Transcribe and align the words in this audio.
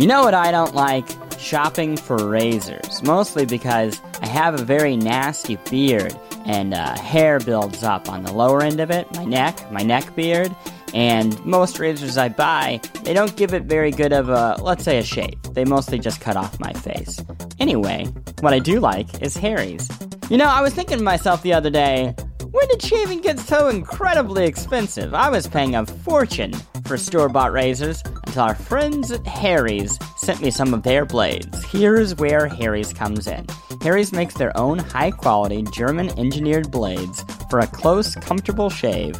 You 0.00 0.06
know 0.06 0.22
what 0.22 0.32
I 0.32 0.50
don't 0.50 0.74
like? 0.74 1.06
Shopping 1.38 1.94
for 1.94 2.26
razors. 2.26 3.02
Mostly 3.02 3.44
because 3.44 4.00
I 4.22 4.28
have 4.28 4.58
a 4.58 4.64
very 4.64 4.96
nasty 4.96 5.56
beard 5.68 6.18
and 6.46 6.72
uh, 6.72 6.96
hair 6.96 7.38
builds 7.38 7.82
up 7.82 8.08
on 8.08 8.22
the 8.22 8.32
lower 8.32 8.62
end 8.62 8.80
of 8.80 8.90
it, 8.90 9.14
my 9.14 9.26
neck, 9.26 9.70
my 9.70 9.82
neck 9.82 10.16
beard. 10.16 10.56
And 10.94 11.38
most 11.44 11.78
razors 11.78 12.16
I 12.16 12.30
buy, 12.30 12.80
they 13.02 13.12
don't 13.12 13.36
give 13.36 13.52
it 13.52 13.64
very 13.64 13.90
good 13.90 14.14
of 14.14 14.30
a, 14.30 14.56
let's 14.62 14.84
say, 14.84 14.96
a 14.96 15.02
shave. 15.02 15.38
They 15.52 15.66
mostly 15.66 15.98
just 15.98 16.22
cut 16.22 16.34
off 16.34 16.58
my 16.58 16.72
face. 16.72 17.22
Anyway, 17.58 18.06
what 18.40 18.54
I 18.54 18.58
do 18.58 18.80
like 18.80 19.20
is 19.20 19.36
Harry's. 19.36 19.86
You 20.30 20.38
know, 20.38 20.46
I 20.46 20.62
was 20.62 20.72
thinking 20.72 20.96
to 20.96 21.04
myself 21.04 21.42
the 21.42 21.52
other 21.52 21.68
day, 21.68 22.14
when 22.50 22.68
did 22.68 22.80
shaving 22.80 23.20
get 23.20 23.38
so 23.38 23.68
incredibly 23.68 24.46
expensive? 24.46 25.12
I 25.12 25.28
was 25.28 25.46
paying 25.46 25.74
a 25.74 25.84
fortune 25.84 26.54
for 26.90 26.96
store 26.96 27.28
bought 27.28 27.52
razors 27.52 28.02
until 28.26 28.42
our 28.42 28.54
friends 28.56 29.12
at 29.12 29.24
Harry's 29.24 29.96
sent 30.16 30.40
me 30.40 30.50
some 30.50 30.74
of 30.74 30.82
their 30.82 31.04
blades. 31.06 31.62
Here's 31.66 32.16
where 32.16 32.48
Harry's 32.48 32.92
comes 32.92 33.28
in. 33.28 33.46
Harry's 33.80 34.10
makes 34.10 34.34
their 34.34 34.50
own 34.58 34.80
high 34.80 35.12
quality 35.12 35.62
German 35.72 36.08
engineered 36.18 36.72
blades 36.72 37.24
for 37.48 37.60
a 37.60 37.66
close, 37.68 38.16
comfortable 38.16 38.70
shave, 38.70 39.14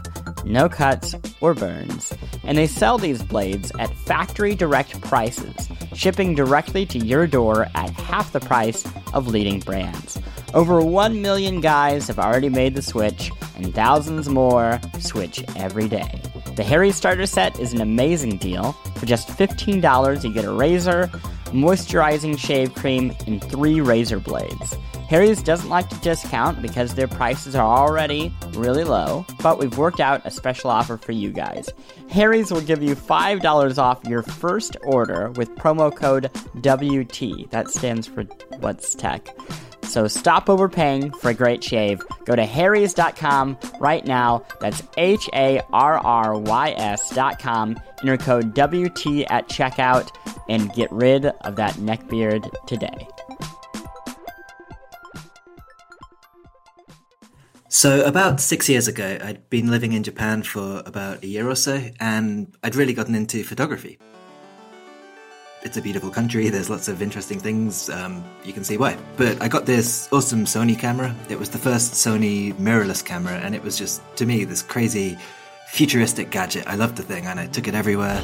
no 0.45 0.69
cuts 0.69 1.15
or 1.41 1.55
burns. 1.55 2.13
And 2.43 2.59
they 2.59 2.67
sell 2.67 2.99
these 2.99 3.23
blades 3.23 3.71
at 3.79 3.97
factory 3.99 4.57
direct 4.57 5.01
prices, 5.03 5.69
shipping 5.95 6.35
directly 6.35 6.85
to 6.87 6.99
your 6.99 7.29
door 7.29 7.69
at 7.77 7.91
half 7.91 8.33
the 8.33 8.41
price 8.41 8.85
of 9.15 9.29
leading 9.29 9.61
brands. 9.61 10.19
Over 10.55 10.81
1 10.81 11.23
million 11.23 11.61
guys 11.61 12.09
have 12.09 12.19
already 12.19 12.49
made 12.49 12.75
the 12.75 12.83
switch, 12.83 13.31
and 13.55 13.73
thousands 13.73 14.29
more 14.29 14.81
switch 14.99 15.45
every 15.55 15.87
day. 15.87 16.21
The 16.61 16.67
Harry 16.67 16.93
Starter 16.93 17.25
Set 17.25 17.59
is 17.59 17.73
an 17.73 17.81
amazing 17.81 18.37
deal. 18.37 18.73
For 18.97 19.07
just 19.07 19.29
$15, 19.29 20.23
you 20.23 20.31
get 20.31 20.45
a 20.45 20.53
razor, 20.53 21.07
moisturizing 21.47 22.39
shave 22.39 22.75
cream, 22.75 23.17
and 23.27 23.43
three 23.43 23.81
razor 23.81 24.21
blades. 24.21 24.77
Harry's 25.09 25.43
doesn't 25.43 25.71
like 25.71 25.89
to 25.89 25.99
discount 26.01 26.61
because 26.61 26.95
their 26.95 27.09
prices 27.09 27.55
are 27.55 27.67
already 27.67 28.31
really 28.53 28.85
low, 28.85 29.25
but 29.43 29.59
we've 29.59 29.79
worked 29.79 30.01
out 30.01 30.21
a 30.27 30.31
special 30.31 30.69
offer 30.69 30.99
for 30.99 31.13
you 31.13 31.31
guys. 31.31 31.71
Harry's 32.11 32.53
will 32.53 32.61
give 32.61 32.83
you 32.83 32.95
$5 32.95 33.79
off 33.79 34.05
your 34.05 34.23
first 34.23 34.77
order 34.83 35.31
with 35.31 35.57
promo 35.57 35.91
code 35.91 36.31
WT. 36.61 37.51
That 37.53 37.71
stands 37.71 38.07
for 38.07 38.25
What's 38.59 38.95
Tech. 38.95 39.35
So 39.91 40.07
stop 40.07 40.49
overpaying 40.49 41.11
for 41.15 41.31
a 41.31 41.35
great 41.35 41.65
shave. 41.65 42.01
Go 42.25 42.37
to 42.37 42.47
harrys.com 42.47 43.59
right 43.81 44.07
now. 44.07 44.45
That's 44.61 44.85
H 44.97 45.29
A 45.35 45.61
R 45.73 45.99
R 45.99 46.39
Y 46.39 46.75
S.com. 46.77 47.77
Enter 48.01 48.17
code 48.17 48.51
WT 48.51 49.27
at 49.31 49.49
checkout 49.49 50.11
and 50.49 50.73
get 50.75 50.93
rid 50.93 51.27
of 51.27 51.57
that 51.57 51.79
neck 51.79 52.09
beard 52.09 52.49
today. 52.69 53.09
So, 57.69 58.05
about 58.05 58.41
six 58.41 58.69
years 58.69 58.87
ago, 58.87 59.19
I'd 59.21 59.51
been 59.51 59.71
living 59.71 59.93
in 59.93 60.05
Japan 60.05 60.45
for 60.45 60.85
about 60.87 61.25
a 61.25 61.27
year 61.27 61.49
or 61.49 61.57
so, 61.57 61.83
and 61.99 62.55
I'd 62.63 62.77
really 62.77 62.95
gotten 62.95 63.17
into 63.17 63.43
photography. 63.43 63.99
It's 65.63 65.77
a 65.77 65.83
beautiful 65.83 66.09
country, 66.09 66.49
there's 66.49 66.71
lots 66.71 66.89
of 66.89 67.03
interesting 67.03 67.39
things, 67.39 67.91
um, 67.91 68.25
you 68.45 68.53
can 68.55 68.65
see 68.65 68.79
why. 68.79 68.97
But 69.19 69.43
I 69.43 69.49
got 69.49 69.67
this 69.67 70.09
awesome 70.11 70.47
Sony 70.47 70.79
camera. 70.79 71.15
It 71.29 71.39
was 71.39 71.51
the 71.51 71.59
first 71.59 71.93
Sony 71.93 72.55
mirrorless 72.55 73.05
camera, 73.05 73.35
and 73.35 73.55
it 73.55 73.63
was 73.63 73.77
just, 73.77 74.01
to 74.17 74.25
me, 74.25 74.45
this 74.45 74.63
crazy 74.63 75.19
futuristic 75.69 76.31
gadget. 76.31 76.67
I 76.67 76.77
loved 76.77 76.97
the 76.97 77.03
thing, 77.03 77.27
and 77.27 77.39
I 77.39 77.47
took 77.47 77.69
it 77.69 77.75
everywhere. 77.75 78.23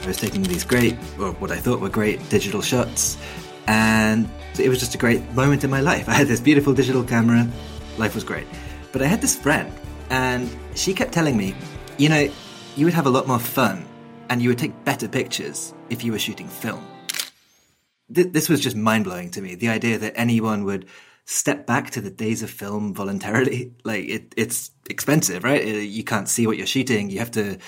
I 0.00 0.06
was 0.06 0.16
taking 0.16 0.44
these 0.44 0.62
great, 0.62 0.94
or 1.18 1.32
what 1.32 1.50
I 1.50 1.56
thought 1.56 1.80
were 1.80 1.88
great 1.88 2.28
digital 2.28 2.62
shots, 2.62 3.18
and 3.66 4.30
it 4.60 4.68
was 4.68 4.78
just 4.78 4.94
a 4.94 4.98
great 4.98 5.28
moment 5.32 5.64
in 5.64 5.70
my 5.70 5.80
life. 5.80 6.08
I 6.08 6.12
had 6.12 6.28
this 6.28 6.40
beautiful 6.40 6.72
digital 6.72 7.02
camera, 7.02 7.48
life 7.96 8.14
was 8.14 8.22
great. 8.22 8.46
But 8.92 9.02
I 9.02 9.06
had 9.06 9.20
this 9.20 9.34
friend, 9.34 9.72
and 10.08 10.48
she 10.76 10.94
kept 10.94 11.10
telling 11.10 11.36
me, 11.36 11.56
you 11.96 12.08
know, 12.08 12.30
you 12.76 12.84
would 12.84 12.94
have 12.94 13.06
a 13.06 13.10
lot 13.10 13.26
more 13.26 13.40
fun 13.40 13.87
and 14.30 14.42
you 14.42 14.48
would 14.48 14.58
take 14.58 14.84
better 14.84 15.08
pictures 15.08 15.74
if 15.90 16.04
you 16.04 16.12
were 16.12 16.18
shooting 16.18 16.48
film. 16.48 16.86
Th- 18.12 18.32
this 18.32 18.48
was 18.48 18.60
just 18.60 18.76
mind 18.76 19.04
blowing 19.04 19.30
to 19.32 19.40
me. 19.40 19.54
The 19.54 19.68
idea 19.68 19.98
that 19.98 20.14
anyone 20.16 20.64
would 20.64 20.86
step 21.24 21.66
back 21.66 21.90
to 21.90 22.00
the 22.00 22.10
days 22.10 22.42
of 22.42 22.50
film 22.50 22.94
voluntarily, 22.94 23.74
like 23.84 24.08
it, 24.08 24.34
it's 24.36 24.70
expensive, 24.88 25.44
right? 25.44 25.62
Uh, 25.62 25.70
you 25.70 26.04
can't 26.04 26.28
see 26.28 26.46
what 26.46 26.56
you're 26.56 26.66
shooting. 26.66 27.10
You 27.10 27.18
have 27.18 27.30
to 27.32 27.58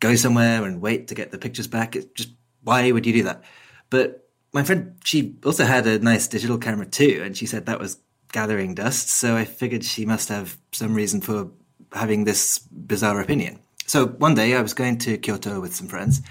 go 0.00 0.14
somewhere 0.14 0.64
and 0.64 0.80
wait 0.80 1.08
to 1.08 1.14
get 1.14 1.30
the 1.30 1.38
pictures 1.38 1.66
back. 1.66 1.94
It's 1.94 2.06
just, 2.14 2.30
why 2.62 2.90
would 2.90 3.06
you 3.06 3.12
do 3.12 3.22
that? 3.24 3.44
But 3.90 4.28
my 4.52 4.62
friend, 4.62 4.96
she 5.04 5.36
also 5.44 5.64
had 5.64 5.86
a 5.86 5.98
nice 5.98 6.26
digital 6.26 6.58
camera 6.58 6.86
too, 6.86 7.22
and 7.24 7.36
she 7.36 7.46
said 7.46 7.66
that 7.66 7.78
was 7.78 7.98
gathering 8.32 8.74
dust. 8.74 9.08
So 9.08 9.36
I 9.36 9.44
figured 9.44 9.84
she 9.84 10.06
must 10.06 10.28
have 10.28 10.58
some 10.72 10.94
reason 10.94 11.20
for 11.20 11.50
having 11.92 12.24
this 12.24 12.58
bizarre 12.58 13.20
opinion. 13.20 13.58
So 13.86 14.06
one 14.06 14.34
day 14.34 14.54
I 14.56 14.62
was 14.62 14.74
going 14.74 14.98
to 14.98 15.18
Kyoto 15.18 15.60
with 15.60 15.74
some 15.74 15.88
friends, 15.88 16.22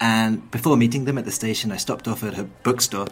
and 0.00 0.50
before 0.50 0.76
meeting 0.76 1.04
them 1.04 1.18
at 1.18 1.24
the 1.24 1.32
station, 1.32 1.70
I 1.70 1.76
stopped 1.76 2.08
off 2.08 2.24
at 2.24 2.38
a 2.38 2.44
bookstore 2.44 3.06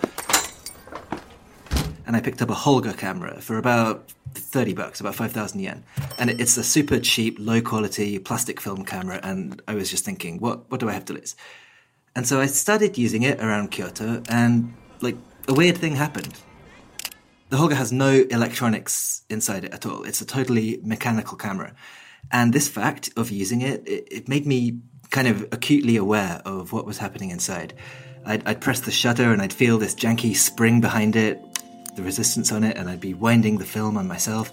and 2.10 2.16
I 2.16 2.20
picked 2.20 2.42
up 2.42 2.50
a 2.50 2.54
Holga 2.54 2.98
camera 2.98 3.40
for 3.40 3.56
about 3.56 4.10
30 4.34 4.74
bucks, 4.74 5.00
about 5.00 5.14
5,000 5.14 5.60
yen. 5.60 5.84
And 6.18 6.28
it's 6.28 6.56
a 6.56 6.64
super 6.64 6.98
cheap, 6.98 7.36
low 7.38 7.60
quality 7.60 8.18
plastic 8.18 8.60
film 8.60 8.84
camera. 8.84 9.20
And 9.22 9.62
I 9.68 9.74
was 9.74 9.88
just 9.88 10.04
thinking, 10.04 10.40
what, 10.40 10.68
what 10.72 10.80
do 10.80 10.88
I 10.88 10.92
have 10.92 11.04
to 11.04 11.12
lose? 11.12 11.36
And 12.16 12.26
so 12.26 12.40
I 12.40 12.46
started 12.46 12.98
using 12.98 13.22
it 13.22 13.40
around 13.40 13.70
Kyoto, 13.70 14.24
and 14.28 14.74
like 15.00 15.16
a 15.46 15.54
weird 15.54 15.78
thing 15.78 15.94
happened. 15.94 16.34
The 17.50 17.56
Holga 17.56 17.76
has 17.76 17.92
no 17.92 18.24
electronics 18.28 19.22
inside 19.30 19.62
it 19.62 19.72
at 19.72 19.86
all. 19.86 20.02
It's 20.02 20.20
a 20.20 20.26
totally 20.26 20.80
mechanical 20.82 21.36
camera. 21.36 21.74
And 22.30 22.52
this 22.52 22.68
fact 22.68 23.10
of 23.16 23.30
using 23.30 23.60
it, 23.62 23.86
it, 23.86 24.08
it 24.10 24.28
made 24.28 24.46
me 24.46 24.78
kind 25.10 25.26
of 25.28 25.42
acutely 25.52 25.96
aware 25.96 26.40
of 26.44 26.72
what 26.72 26.86
was 26.86 26.98
happening 26.98 27.30
inside. 27.30 27.74
I'd, 28.24 28.46
I'd 28.46 28.60
press 28.60 28.80
the 28.80 28.90
shutter 28.90 29.32
and 29.32 29.42
I'd 29.42 29.52
feel 29.52 29.78
this 29.78 29.94
janky 29.94 30.36
spring 30.36 30.80
behind 30.80 31.16
it, 31.16 31.40
the 31.96 32.02
resistance 32.02 32.52
on 32.52 32.64
it, 32.64 32.76
and 32.76 32.88
I'd 32.88 33.00
be 33.00 33.14
winding 33.14 33.58
the 33.58 33.64
film 33.64 33.96
on 33.96 34.06
myself. 34.06 34.52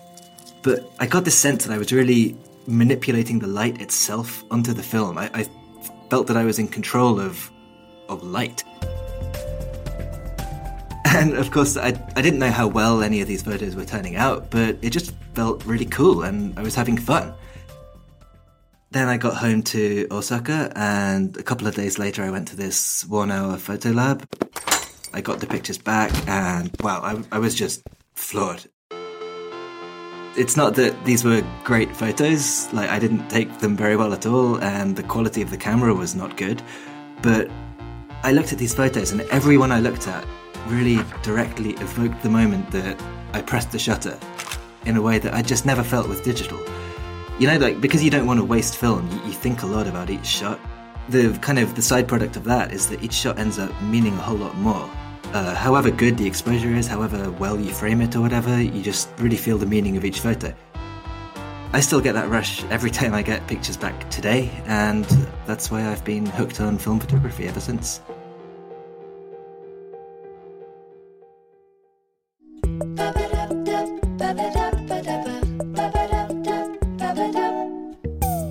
But 0.63 0.89
I 0.99 1.05
got 1.05 1.25
this 1.25 1.37
sense 1.37 1.65
that 1.65 1.73
I 1.73 1.77
was 1.77 1.91
really 1.91 2.35
manipulating 2.65 3.39
the 3.39 3.47
light 3.47 3.81
itself 3.81 4.43
onto 4.51 4.73
the 4.73 4.83
film. 4.83 5.17
I, 5.17 5.29
I 5.33 5.47
felt 6.09 6.27
that 6.27 6.37
I 6.37 6.43
was 6.43 6.59
in 6.59 6.67
control 6.67 7.19
of 7.19 7.51
of 8.09 8.23
light. 8.23 8.63
And 11.09 11.35
of 11.35 11.49
course, 11.51 11.77
I, 11.77 11.87
I 12.15 12.21
didn't 12.21 12.37
know 12.37 12.51
how 12.51 12.67
well 12.67 13.01
any 13.01 13.21
of 13.21 13.27
these 13.27 13.41
photos 13.41 13.75
were 13.75 13.85
turning 13.85 14.17
out, 14.17 14.51
but 14.51 14.77
it 14.81 14.91
just 14.91 15.13
felt 15.33 15.65
really 15.65 15.85
cool 15.85 16.21
and 16.23 16.57
I 16.59 16.61
was 16.61 16.75
having 16.75 16.97
fun. 16.97 17.33
Then 18.89 19.09
I 19.09 19.17
got 19.17 19.35
home 19.35 19.63
to 19.63 20.07
Osaka, 20.11 20.71
and 20.73 21.35
a 21.35 21.43
couple 21.43 21.67
of 21.67 21.75
days 21.75 21.99
later, 21.99 22.23
I 22.23 22.29
went 22.29 22.47
to 22.49 22.55
this 22.55 23.05
one 23.05 23.31
hour 23.31 23.57
photo 23.57 23.89
lab. 23.89 24.25
I 25.13 25.19
got 25.19 25.41
the 25.41 25.45
pictures 25.45 25.77
back, 25.77 26.11
and 26.27 26.71
wow, 26.79 27.01
I, 27.01 27.35
I 27.35 27.39
was 27.39 27.53
just 27.53 27.83
floored. 28.15 28.63
It's 30.37 30.55
not 30.55 30.75
that 30.75 31.03
these 31.03 31.25
were 31.25 31.43
great 31.65 31.93
photos, 31.93 32.71
like, 32.71 32.89
I 32.89 32.97
didn't 32.97 33.27
take 33.27 33.59
them 33.59 33.75
very 33.75 33.97
well 33.97 34.13
at 34.13 34.25
all, 34.25 34.57
and 34.63 34.95
the 34.95 35.03
quality 35.03 35.41
of 35.41 35.49
the 35.49 35.57
camera 35.57 35.93
was 35.93 36.15
not 36.15 36.37
good, 36.37 36.61
but 37.21 37.49
I 38.23 38.31
looked 38.31 38.53
at 38.53 38.59
these 38.59 38.73
photos, 38.73 39.11
and 39.11 39.21
every 39.31 39.57
one 39.57 39.71
I 39.71 39.81
looked 39.81 40.07
at 40.07 40.25
really 40.67 41.03
directly 41.23 41.71
evoked 41.71 42.23
the 42.23 42.29
moment 42.29 42.71
that 42.71 43.01
I 43.33 43.41
pressed 43.41 43.71
the 43.71 43.79
shutter 43.79 44.17
in 44.85 44.95
a 44.95 45.01
way 45.01 45.19
that 45.19 45.33
I 45.33 45.41
just 45.41 45.65
never 45.65 45.83
felt 45.83 46.07
with 46.07 46.23
digital 46.23 46.59
you 47.39 47.47
know, 47.47 47.57
like 47.57 47.79
because 47.81 48.03
you 48.03 48.09
don't 48.09 48.25
want 48.25 48.39
to 48.39 48.43
waste 48.43 48.77
film, 48.77 49.09
you, 49.11 49.17
you, 49.27 49.33
think 49.33 49.63
a 49.63 49.65
lot 49.65 49.87
about 49.87 50.09
each 50.09 50.25
shot. 50.25 50.59
The 51.09 51.37
kind 51.41 51.59
of 51.59 51.75
the 51.75 51.81
side 51.81 52.07
product 52.07 52.35
of 52.35 52.43
that 52.45 52.73
is 52.73 52.89
that 52.89 53.03
each 53.03 53.13
shot 53.13 53.37
ends 53.37 53.59
up 53.59 53.71
meaning 53.83 54.13
a 54.13 54.21
whole 54.21 54.37
lot 54.37 54.55
more. 54.57 54.89
Uh, 55.33 55.53
however 55.53 55.91
good 55.91 56.17
the 56.17 56.25
exposure 56.25 56.69
is, 56.69 56.87
however 56.87 57.29
well 57.31 57.59
you 57.59 57.71
frame 57.71 58.01
it 58.01 58.15
or 58.15 58.21
whatever, 58.21 58.61
you 58.61 58.81
just 58.81 59.09
really 59.17 59.37
feel 59.37 59.57
the 59.57 59.65
meaning 59.65 59.97
of 59.97 60.05
each 60.05 60.19
photo. 60.19 60.53
I 61.73 61.79
still 61.81 62.01
get 62.01 62.13
that 62.13 62.29
rush 62.29 62.63
every 62.65 62.89
time 62.99 63.13
I 63.13 63.21
get 63.21 63.45
pictures 63.47 63.77
back 63.77 64.09
today, 64.09 64.49
and 64.65 65.05
that's 65.45 65.69
why 65.69 65.87
I've 65.87 66.03
been 66.03 66.25
hooked 66.25 66.59
on 66.59 66.77
film 66.77 66.99
photography 66.99 67.47
ever 67.47 67.59
since. 67.59 68.01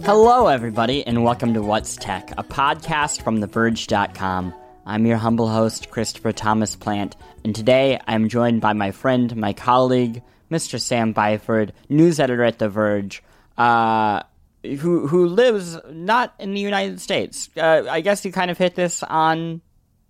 Hello, 0.07 0.47
everybody, 0.47 1.05
and 1.05 1.25
welcome 1.25 1.53
to 1.55 1.63
What's 1.63 1.97
Tech, 1.97 2.31
a 2.39 2.45
podcast 2.45 3.23
from 3.23 3.41
TheVerge.com. 3.41 4.55
I'm 4.87 5.05
your 5.05 5.17
humble 5.17 5.49
host, 5.49 5.91
Christopher 5.91 6.31
Thomas 6.31 6.77
Plante, 6.77 7.17
and 7.43 7.57
today 7.57 7.99
I'm 8.07 8.29
joined 8.29 8.61
by 8.61 8.73
my 8.73 8.93
friend, 8.93 9.35
my 9.35 9.53
colleague, 9.53 10.23
Mr. 10.49 10.81
Sam 10.81 11.13
Byford, 11.13 11.73
news 11.89 12.21
editor 12.21 12.45
at 12.45 12.61
The 12.61 12.69
Verge. 12.69 13.21
Uh, 13.59 14.23
who 14.63 15.09
who 15.09 15.27
lives 15.27 15.77
not 15.91 16.35
in 16.39 16.55
the 16.55 16.61
United 16.61 17.01
States. 17.01 17.51
Uh, 17.57 17.83
I 17.91 18.01
guess 18.01 18.25
you 18.25 18.31
kind 18.31 18.53
of 18.53 18.59
hit 18.59 18.77
this 18.77 19.03
on 19.03 19.61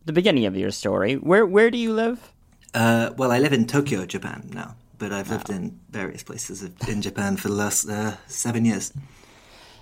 the 0.04 0.12
beginning 0.12 0.44
of 0.44 0.54
your 0.54 0.72
story. 0.72 1.14
Where 1.14 1.46
where 1.46 1.70
do 1.70 1.78
you 1.78 1.94
live? 1.94 2.34
Uh, 2.74 3.12
well, 3.16 3.32
I 3.32 3.38
live 3.38 3.54
in 3.54 3.66
Tokyo, 3.66 4.04
Japan 4.04 4.50
now, 4.52 4.76
but 4.98 5.10
I've 5.10 5.30
lived 5.30 5.48
in 5.48 5.80
various 5.88 6.22
places 6.22 6.62
in 6.86 7.00
Japan 7.00 7.38
for 7.38 7.48
the 7.48 7.54
last 7.54 7.88
uh, 7.88 8.18
seven 8.26 8.66
years. 8.66 8.92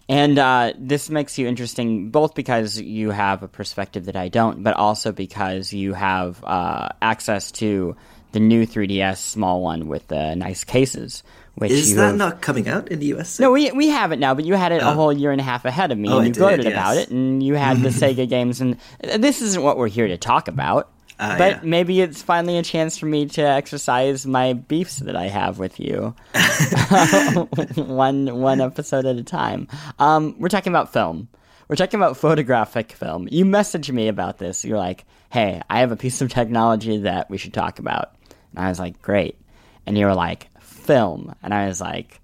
And 0.09 0.39
uh, 0.39 0.75
this 0.79 1.09
makes 1.09 1.39
you 1.39 1.47
interesting, 1.47 2.11
both 2.11 2.35
because 2.35 2.79
you 2.79 3.11
have 3.11 3.43
a 3.43 3.49
perspective 3.49 4.05
that 4.07 4.17
I 4.17 4.29
don't, 4.29 4.63
but 4.63 4.77
also 4.77 5.13
because 5.13 5.73
you 5.73 5.95
have 5.95 6.45
uh, 6.45 6.91
access 7.01 7.51
to 7.53 7.97
the 8.33 8.41
new 8.41 8.67
3DS 8.67 9.17
small 9.19 9.63
one 9.63 9.87
with 9.87 10.09
the 10.09 10.35
nice 10.35 10.65
cases. 10.65 11.23
Which 11.55 11.71
Is 11.71 11.95
that 11.95 12.09
have... 12.09 12.17
not 12.17 12.43
coming 12.43 12.69
out 12.69 12.89
in 12.89 12.99
the 12.99 13.15
US? 13.15 13.39
No, 13.39 13.53
we 13.53 13.71
we 13.71 13.89
have 13.89 14.11
it 14.11 14.19
now, 14.19 14.35
but 14.35 14.45
you 14.45 14.55
had 14.55 14.73
it 14.73 14.83
a 14.83 14.91
whole 14.91 15.13
year 15.13 15.31
and 15.31 15.41
a 15.41 15.45
half 15.45 15.65
ahead 15.65 15.93
of 15.93 15.99
me, 15.99 16.09
Oh, 16.09 16.19
and 16.19 16.23
I 16.23 16.27
you 16.27 16.33
did, 16.33 16.39
gloated 16.41 16.65
yes. 16.65 16.73
about 16.73 16.97
it, 16.97 17.11
and 17.11 17.43
you 17.43 17.55
had 17.55 17.81
the 17.81 17.89
Sega 17.91 18.29
games, 18.29 18.61
and 18.61 18.77
this 19.01 19.41
isn't 19.41 19.63
what 19.63 19.79
we're 19.79 19.89
here 19.89 20.09
to 20.09 20.19
talk 20.19 20.49
about. 20.49 20.91
Ah, 21.19 21.37
but 21.39 21.51
yeah. 21.53 21.61
maybe 21.63 22.01
it's 22.01 22.23
finally 22.23 22.59
a 22.59 22.63
chance 22.63 22.99
for 22.99 23.07
me 23.07 23.27
to 23.27 23.43
exercise 23.43 24.27
my 24.27 24.53
beefs 24.55 24.99
that 24.99 25.15
I 25.15 25.29
have 25.29 25.59
with 25.59 25.79
you, 25.79 26.15
one 27.77 28.41
one 28.41 28.61
episode 28.61 29.07
at 29.07 29.17
a 29.17 29.23
time. 29.23 29.69
Um, 29.99 30.35
we're 30.39 30.49
talking 30.49 30.73
about 30.73 30.93
film. 30.93 31.29
We're 31.69 31.77
talking 31.77 32.01
about 32.01 32.17
photographic 32.17 32.93
film. 32.93 33.29
You 33.31 33.45
messaged 33.45 33.93
me 33.93 34.09
about 34.09 34.39
this. 34.39 34.65
You're 34.65 34.79
like, 34.79 35.05
"Hey, 35.31 35.63
I 35.71 35.81
have 35.81 35.93
a 35.93 35.97
piece 35.97 36.21
of 36.21 36.31
technology 36.31 36.99
that 36.99 37.31
we 37.31 37.39
should 37.39 37.55
talk 37.55 37.79
about," 37.79 38.17
and 38.55 38.65
I 38.65 38.69
was 38.69 38.81
like, 38.81 39.01
"Great," 39.01 39.39
and 39.87 39.97
you 39.97 40.07
were 40.07 40.15
like, 40.15 40.49
"Film," 40.61 41.35
and 41.43 41.55
I 41.55 41.69
was 41.69 41.81
like, 41.81 42.21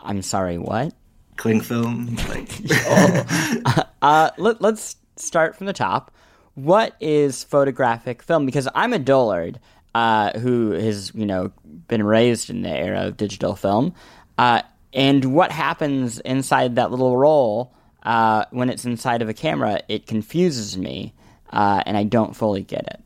"I'm 0.00 0.22
sorry, 0.22 0.58
what?" 0.58 0.92
Cling 1.36 1.60
film, 1.60 2.16
like 2.28 2.50
Uh, 4.02 4.30
let, 4.36 4.60
let's 4.60 4.96
start 5.16 5.56
from 5.56 5.66
the 5.66 5.72
top. 5.72 6.10
What 6.54 6.96
is 7.00 7.44
photographic 7.44 8.22
film? 8.22 8.46
Because 8.46 8.68
I'm 8.74 8.92
a 8.92 8.98
dullard 8.98 9.58
uh, 9.94 10.38
who 10.38 10.72
has, 10.72 11.12
you 11.14 11.26
know, 11.26 11.52
been 11.88 12.02
raised 12.02 12.50
in 12.50 12.62
the 12.62 12.70
era 12.70 13.06
of 13.06 13.16
digital 13.16 13.56
film. 13.56 13.94
Uh, 14.38 14.62
and 14.92 15.34
what 15.34 15.52
happens 15.52 16.18
inside 16.20 16.76
that 16.76 16.90
little 16.90 17.16
roll 17.16 17.72
uh, 18.02 18.44
when 18.50 18.68
it's 18.68 18.84
inside 18.84 19.22
of 19.22 19.28
a 19.28 19.34
camera, 19.34 19.80
it 19.88 20.06
confuses 20.06 20.76
me, 20.76 21.14
uh, 21.50 21.82
and 21.86 21.96
I 21.96 22.04
don't 22.04 22.34
fully 22.34 22.62
get 22.62 22.86
it. 22.86 23.00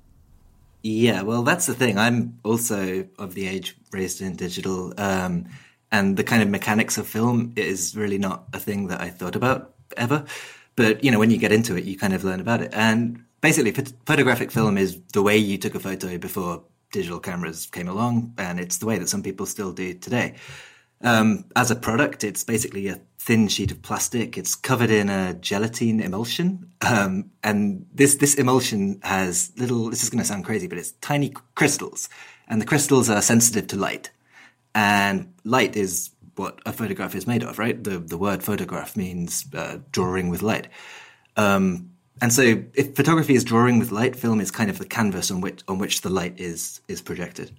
Yeah, 0.82 1.22
well, 1.22 1.42
that's 1.42 1.66
the 1.66 1.74
thing. 1.74 1.98
I'm 1.98 2.38
also 2.44 3.06
of 3.18 3.34
the 3.34 3.46
age 3.46 3.76
raised 3.92 4.20
in 4.20 4.36
digital, 4.36 4.94
um, 4.98 5.46
and 5.92 6.16
the 6.16 6.24
kind 6.24 6.42
of 6.42 6.48
mechanics 6.48 6.96
of 6.96 7.06
film 7.06 7.52
is 7.56 7.96
really 7.96 8.18
not 8.18 8.44
a 8.52 8.58
thing 8.58 8.88
that 8.88 9.00
I 9.00 9.10
thought 9.10 9.36
about 9.36 9.74
ever. 9.96 10.24
But 10.76 11.02
you 11.02 11.10
know, 11.10 11.18
when 11.18 11.30
you 11.30 11.38
get 11.38 11.52
into 11.52 11.76
it, 11.76 11.84
you 11.84 11.98
kind 11.98 12.12
of 12.12 12.24
learn 12.24 12.40
about 12.40 12.62
it. 12.62 12.70
And 12.72 13.24
basically, 13.40 13.72
phot- 13.72 13.94
photographic 14.06 14.50
film 14.50 14.78
is 14.78 15.00
the 15.12 15.22
way 15.22 15.36
you 15.36 15.58
took 15.58 15.74
a 15.74 15.80
photo 15.80 16.18
before 16.18 16.64
digital 16.92 17.20
cameras 17.20 17.66
came 17.66 17.88
along, 17.88 18.34
and 18.38 18.58
it's 18.60 18.78
the 18.78 18.86
way 18.86 18.98
that 18.98 19.08
some 19.08 19.22
people 19.22 19.46
still 19.46 19.72
do 19.72 19.94
today. 19.94 20.34
Um, 21.02 21.44
as 21.54 21.70
a 21.70 21.76
product, 21.76 22.24
it's 22.24 22.42
basically 22.42 22.88
a 22.88 23.00
thin 23.18 23.48
sheet 23.48 23.70
of 23.70 23.82
plastic. 23.82 24.38
It's 24.38 24.54
covered 24.54 24.90
in 24.90 25.10
a 25.10 25.34
gelatine 25.34 26.00
emulsion, 26.00 26.70
um, 26.80 27.30
and 27.42 27.86
this 27.92 28.16
this 28.16 28.34
emulsion 28.34 29.00
has 29.02 29.52
little. 29.56 29.90
This 29.90 30.02
is 30.02 30.10
going 30.10 30.22
to 30.22 30.28
sound 30.28 30.44
crazy, 30.44 30.66
but 30.66 30.78
it's 30.78 30.92
tiny 30.92 31.34
crystals, 31.54 32.08
and 32.48 32.60
the 32.60 32.66
crystals 32.66 33.10
are 33.10 33.20
sensitive 33.20 33.66
to 33.68 33.76
light. 33.76 34.10
And 34.74 35.34
light 35.44 35.76
is 35.76 36.10
what 36.36 36.60
a 36.66 36.72
photograph 36.72 37.14
is 37.14 37.26
made 37.26 37.42
of, 37.42 37.58
right? 37.58 37.82
The 37.82 37.98
the 37.98 38.18
word 38.18 38.42
photograph 38.42 38.96
means 38.96 39.44
uh, 39.54 39.78
drawing 39.92 40.30
with 40.30 40.42
light. 40.42 40.68
Um, 41.36 41.90
and 42.22 42.32
so, 42.32 42.62
if 42.74 42.94
photography 42.96 43.34
is 43.34 43.44
drawing 43.44 43.78
with 43.78 43.92
light, 43.92 44.16
film 44.16 44.40
is 44.40 44.50
kind 44.50 44.70
of 44.70 44.78
the 44.78 44.86
canvas 44.86 45.30
on 45.30 45.40
which 45.40 45.62
on 45.68 45.78
which 45.78 46.00
the 46.00 46.10
light 46.10 46.38
is 46.38 46.80
is 46.88 47.00
projected. 47.00 47.50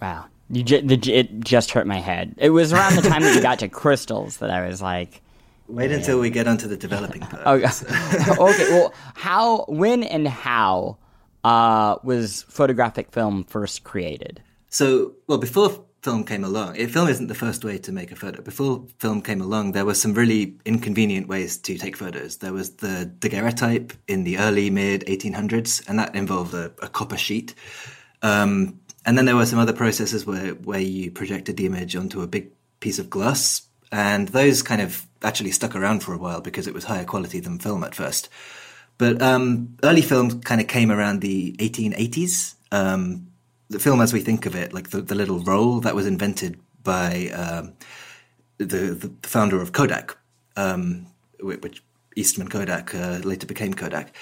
Wow. 0.00 0.26
You 0.50 0.62
ju- 0.62 0.82
the, 0.82 0.98
it 1.12 1.40
just 1.40 1.70
hurt 1.70 1.86
my 1.86 1.98
head. 1.98 2.34
It 2.36 2.50
was 2.50 2.72
around 2.72 2.96
the 2.96 3.02
time 3.02 3.22
that 3.22 3.34
you 3.34 3.40
got 3.40 3.58
to 3.60 3.68
crystals 3.68 4.38
that 4.38 4.50
I 4.50 4.66
was 4.66 4.82
like, 4.82 5.22
Wait 5.68 5.90
until 5.90 6.20
we 6.20 6.28
get 6.28 6.46
onto 6.46 6.68
the 6.68 6.76
developing 6.76 7.22
part. 7.22 7.42
Oh, 7.46 7.54
okay. 8.50 8.70
Well, 8.70 8.92
how, 9.14 9.64
when, 9.68 10.02
and 10.02 10.28
how 10.28 10.98
uh, 11.44 11.96
was 12.02 12.42
photographic 12.42 13.10
film 13.10 13.44
first 13.44 13.82
created? 13.84 14.42
So, 14.68 15.12
well, 15.28 15.38
before 15.38 15.84
film 16.02 16.24
came 16.24 16.42
along, 16.42 16.76
it, 16.76 16.90
film 16.90 17.08
isn't 17.08 17.28
the 17.28 17.34
first 17.34 17.64
way 17.64 17.78
to 17.78 17.92
make 17.92 18.10
a 18.10 18.16
photo. 18.16 18.42
Before 18.42 18.86
film 18.98 19.22
came 19.22 19.40
along, 19.40 19.72
there 19.72 19.84
were 19.84 19.94
some 19.94 20.14
really 20.14 20.56
inconvenient 20.64 21.28
ways 21.28 21.56
to 21.58 21.78
take 21.78 21.96
photos. 21.96 22.38
There 22.38 22.52
was 22.52 22.76
the 22.76 23.10
daguerreotype 23.18 23.92
in 24.08 24.24
the 24.24 24.38
early 24.38 24.68
mid 24.70 25.02
1800s, 25.06 25.88
and 25.88 25.98
that 25.98 26.14
involved 26.14 26.54
a, 26.54 26.72
a 26.82 26.88
copper 26.88 27.16
sheet. 27.16 27.54
Um, 28.22 28.80
and 29.06 29.16
then 29.16 29.24
there 29.24 29.36
were 29.36 29.46
some 29.46 29.58
other 29.58 29.72
processes 29.72 30.26
where, 30.26 30.54
where 30.54 30.80
you 30.80 31.10
projected 31.10 31.56
the 31.56 31.66
image 31.66 31.96
onto 31.96 32.20
a 32.20 32.26
big 32.26 32.50
piece 32.80 32.98
of 32.98 33.08
glass, 33.08 33.62
and 33.92 34.28
those 34.28 34.62
kind 34.62 34.80
of 34.80 35.06
actually 35.22 35.52
stuck 35.52 35.76
around 35.76 36.00
for 36.02 36.14
a 36.14 36.18
while 36.18 36.40
because 36.40 36.66
it 36.66 36.74
was 36.74 36.84
higher 36.84 37.04
quality 37.04 37.38
than 37.38 37.58
film 37.58 37.84
at 37.84 37.94
first. 37.94 38.28
But 38.98 39.22
um, 39.22 39.76
early 39.82 40.02
film 40.02 40.40
kind 40.42 40.60
of 40.60 40.66
came 40.66 40.90
around 40.90 41.20
the 41.20 41.56
1880s. 41.58 42.54
Um, 42.70 43.31
the 43.72 43.78
film, 43.78 44.00
as 44.00 44.12
we 44.12 44.20
think 44.20 44.46
of 44.46 44.54
it, 44.54 44.72
like 44.72 44.90
the, 44.90 45.00
the 45.02 45.14
little 45.14 45.40
roll 45.40 45.80
that 45.80 45.94
was 45.94 46.06
invented 46.06 46.60
by 46.82 47.28
um, 47.28 47.74
the, 48.58 48.94
the 48.94 49.12
founder 49.22 49.60
of 49.60 49.72
Kodak, 49.72 50.16
um, 50.56 51.06
which 51.40 51.82
Eastman 52.14 52.48
Kodak 52.48 52.94
uh, 52.94 53.20
later 53.24 53.46
became 53.46 53.74
Kodak. 53.74 54.14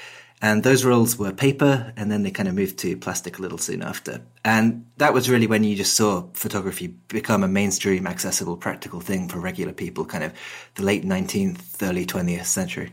And 0.42 0.62
those 0.62 0.86
rolls 0.86 1.18
were 1.18 1.32
paper, 1.32 1.92
and 1.98 2.10
then 2.10 2.22
they 2.22 2.30
kind 2.30 2.48
of 2.48 2.54
moved 2.54 2.78
to 2.78 2.96
plastic 2.96 3.38
a 3.38 3.42
little 3.42 3.58
soon 3.58 3.82
after. 3.82 4.22
And 4.42 4.86
that 4.96 5.12
was 5.12 5.28
really 5.28 5.46
when 5.46 5.64
you 5.64 5.76
just 5.76 5.94
saw 5.94 6.28
photography 6.32 6.86
become 7.08 7.44
a 7.44 7.48
mainstream, 7.48 8.06
accessible, 8.06 8.56
practical 8.56 9.00
thing 9.00 9.28
for 9.28 9.38
regular 9.38 9.74
people, 9.74 10.06
kind 10.06 10.24
of 10.24 10.32
the 10.76 10.82
late 10.82 11.04
19th, 11.04 11.82
early 11.82 12.06
20th 12.06 12.46
century. 12.46 12.92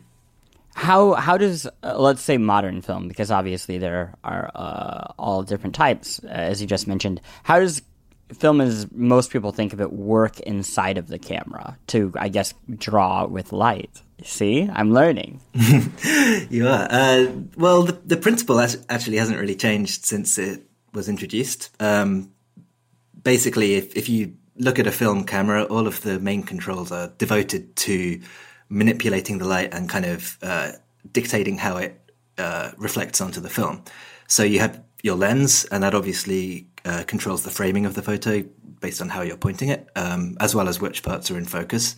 How 0.78 1.14
how 1.14 1.38
does 1.40 1.68
uh, 1.82 1.98
let's 1.98 2.22
say 2.22 2.38
modern 2.38 2.84
film 2.84 3.08
because 3.08 3.32
obviously 3.32 3.80
there 3.80 4.14
are 4.24 4.52
uh, 4.54 5.12
all 5.18 5.42
different 5.42 5.74
types 5.74 6.22
uh, 6.24 6.28
as 6.28 6.62
you 6.62 6.68
just 6.68 6.88
mentioned. 6.88 7.20
How 7.42 7.60
does 7.60 7.82
film 8.32 8.62
as 8.62 8.86
most 8.92 9.32
people 9.32 9.52
think 9.52 9.74
of 9.74 9.82
it 9.82 9.92
work 9.92 10.40
inside 10.42 11.00
of 11.00 11.08
the 11.08 11.18
camera 11.18 11.80
to 11.88 12.14
I 12.16 12.30
guess 12.30 12.54
draw 12.78 13.26
with 13.26 13.52
light? 13.52 14.04
See, 14.24 14.70
I'm 14.72 14.94
learning. 14.94 15.42
You 16.50 16.68
are. 16.68 16.88
Uh, 16.90 17.32
well, 17.56 17.84
the, 17.84 17.94
the 18.06 18.18
principle 18.18 18.60
actually 18.60 19.18
hasn't 19.18 19.40
really 19.40 19.56
changed 19.56 20.06
since 20.06 20.38
it 20.38 20.64
was 20.94 21.10
introduced. 21.10 21.72
Um, 21.82 22.32
basically, 23.24 23.76
if, 23.76 23.96
if 23.96 24.10
you 24.10 24.34
look 24.58 24.80
at 24.80 24.88
a 24.88 24.92
film 24.92 25.24
camera, 25.24 25.64
all 25.64 25.88
of 25.88 26.02
the 26.02 26.20
main 26.20 26.44
controls 26.44 26.92
are 26.92 27.12
devoted 27.18 27.76
to 27.78 28.20
manipulating 28.70 29.38
the 29.38 29.46
light 29.46 29.74
and 29.74 29.90
kind 29.90 30.06
of 30.06 30.38
uh, 30.42 30.72
dictating 31.12 31.58
how 31.58 31.78
it 31.78 32.00
uh, 32.38 32.72
reflects 32.78 33.22
onto 33.22 33.40
the 33.40 33.50
film. 33.50 33.84
So 34.28 34.44
you 34.44 34.60
have 34.60 34.84
your 35.04 35.16
lens, 35.16 35.66
and 35.66 35.84
that 35.84 35.94
obviously 35.94 36.68
uh, 36.86 37.04
controls 37.08 37.44
the 37.44 37.50
framing 37.50 37.86
of 37.86 37.94
the 37.94 38.02
photo 38.02 38.44
based 38.80 39.02
on 39.02 39.10
how 39.10 39.22
you're 39.22 39.38
pointing 39.38 39.70
it, 39.70 39.88
um, 39.96 40.38
as 40.40 40.54
well 40.54 40.68
as 40.68 40.80
which 40.80 41.04
parts 41.04 41.32
are 41.32 41.38
in 41.38 41.46
focus. 41.46 41.96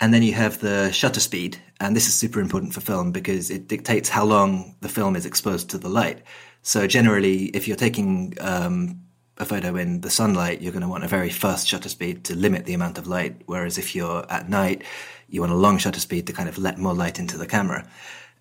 And 0.00 0.14
then 0.14 0.22
you 0.22 0.32
have 0.34 0.60
the 0.60 0.92
shutter 0.92 1.20
speed, 1.20 1.58
and 1.80 1.94
this 1.94 2.06
is 2.06 2.14
super 2.14 2.40
important 2.40 2.72
for 2.72 2.80
film 2.80 3.10
because 3.10 3.50
it 3.50 3.66
dictates 3.66 4.08
how 4.08 4.24
long 4.24 4.76
the 4.80 4.88
film 4.88 5.16
is 5.16 5.26
exposed 5.26 5.70
to 5.70 5.78
the 5.78 5.88
light. 5.88 6.22
So 6.62 6.86
generally, 6.86 7.46
if 7.46 7.66
you're 7.66 7.76
taking 7.76 8.34
um, 8.40 9.00
a 9.38 9.44
photo 9.44 9.76
in 9.76 10.00
the 10.00 10.10
sunlight, 10.10 10.60
you're 10.60 10.72
going 10.72 10.82
to 10.82 10.88
want 10.88 11.04
a 11.04 11.08
very 11.08 11.30
fast 11.30 11.66
shutter 11.66 11.88
speed 11.88 12.24
to 12.24 12.36
limit 12.36 12.64
the 12.64 12.74
amount 12.74 12.98
of 12.98 13.06
light. 13.06 13.42
Whereas 13.46 13.78
if 13.78 13.94
you're 13.94 14.24
at 14.30 14.48
night, 14.48 14.82
you 15.28 15.40
want 15.40 15.52
a 15.52 15.56
long 15.56 15.78
shutter 15.78 16.00
speed 16.00 16.26
to 16.26 16.32
kind 16.32 16.48
of 16.48 16.58
let 16.58 16.78
more 16.78 16.94
light 16.94 17.18
into 17.18 17.36
the 17.36 17.46
camera. 17.46 17.88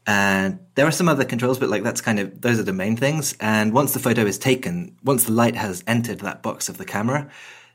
And 0.05 0.59
there 0.75 0.87
are 0.87 0.91
some 0.91 1.09
other 1.09 1.25
controls, 1.25 1.59
but 1.59 1.69
like 1.69 1.83
that's 1.83 1.99
kind 1.99 2.19
of 2.19 2.41
those 2.41 2.59
are 2.59 2.63
the 2.63 2.73
main 2.73 2.95
things. 2.95 3.35
And 3.41 3.73
once 3.73 3.93
the 3.93 3.99
photo 3.99 4.25
is 4.25 4.37
taken, 4.37 4.95
once 5.03 5.25
the 5.25 5.33
light 5.33 5.55
has 5.55 5.83
entered 5.85 6.19
that 6.19 6.41
box 6.41 6.69
of 6.69 6.77
the 6.77 6.85
camera, 6.85 7.29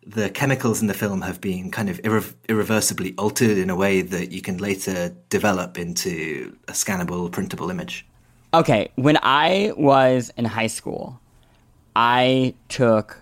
the 0.04 0.30
chemicals 0.30 0.80
in 0.80 0.88
the 0.88 0.94
film 0.94 1.20
have 1.22 1.40
been 1.40 1.70
kind 1.70 1.88
of 1.88 2.00
irre- 2.02 2.34
irreversibly 2.48 3.14
altered 3.18 3.58
in 3.58 3.70
a 3.70 3.76
way 3.76 4.00
that 4.00 4.32
you 4.32 4.40
can 4.40 4.58
later 4.58 5.14
develop 5.28 5.78
into 5.78 6.56
a 6.68 6.72
scannable, 6.72 7.30
printable 7.30 7.70
image. 7.70 8.06
Okay, 8.54 8.90
when 8.96 9.18
I 9.22 9.72
was 9.76 10.32
in 10.36 10.44
high 10.44 10.66
school, 10.66 11.20
I 11.94 12.54
took 12.68 13.21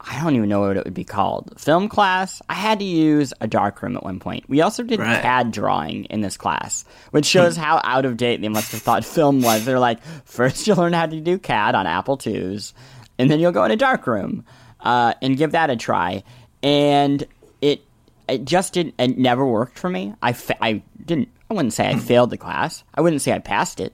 I 0.00 0.22
don't 0.22 0.36
even 0.36 0.48
know 0.48 0.60
what 0.60 0.76
it 0.76 0.84
would 0.84 0.94
be 0.94 1.04
called. 1.04 1.52
Film 1.58 1.88
class. 1.88 2.40
I 2.48 2.54
had 2.54 2.78
to 2.78 2.84
use 2.84 3.32
a 3.40 3.48
darkroom 3.48 3.96
at 3.96 4.04
one 4.04 4.20
point. 4.20 4.48
We 4.48 4.60
also 4.60 4.82
did 4.84 5.00
Right. 5.00 5.20
CAD 5.20 5.50
drawing 5.50 6.04
in 6.04 6.20
this 6.20 6.36
class, 6.36 6.84
which 7.10 7.26
shows 7.26 7.56
how 7.56 7.80
out 7.82 8.04
of 8.04 8.16
date 8.16 8.40
they 8.40 8.48
must 8.48 8.70
have 8.72 8.80
thought 8.82 9.04
film 9.16 9.42
was. 9.42 9.64
They're 9.64 9.80
like, 9.80 10.02
first 10.24 10.66
you'll 10.66 10.76
learn 10.76 10.92
how 10.92 11.06
to 11.06 11.20
do 11.20 11.36
CAD 11.38 11.74
on 11.74 11.86
Apple 11.86 12.18
IIs, 12.24 12.74
and 13.18 13.28
then 13.30 13.40
you'll 13.40 13.50
go 13.52 13.64
in 13.64 13.72
a 13.72 13.76
darkroom 13.76 14.44
uh, 14.80 15.14
and 15.20 15.36
give 15.36 15.52
that 15.52 15.68
a 15.70 15.76
try. 15.76 16.22
And 16.62 17.24
it, 17.60 17.82
it 18.28 18.44
just 18.44 18.74
didn't. 18.74 18.94
It 18.98 19.18
never 19.18 19.44
worked 19.44 19.78
for 19.78 19.90
me. 19.90 20.14
I 20.22 20.32
fa- 20.32 20.62
I 20.64 20.82
didn't. 21.04 21.28
I 21.50 21.54
wouldn't 21.54 21.72
say 21.72 21.88
I 21.88 21.94
Hmm. 21.94 22.00
failed 22.00 22.30
the 22.30 22.36
class. 22.36 22.84
I 22.94 23.00
wouldn't 23.00 23.22
say 23.22 23.32
I 23.32 23.38
passed 23.40 23.80
it. 23.80 23.92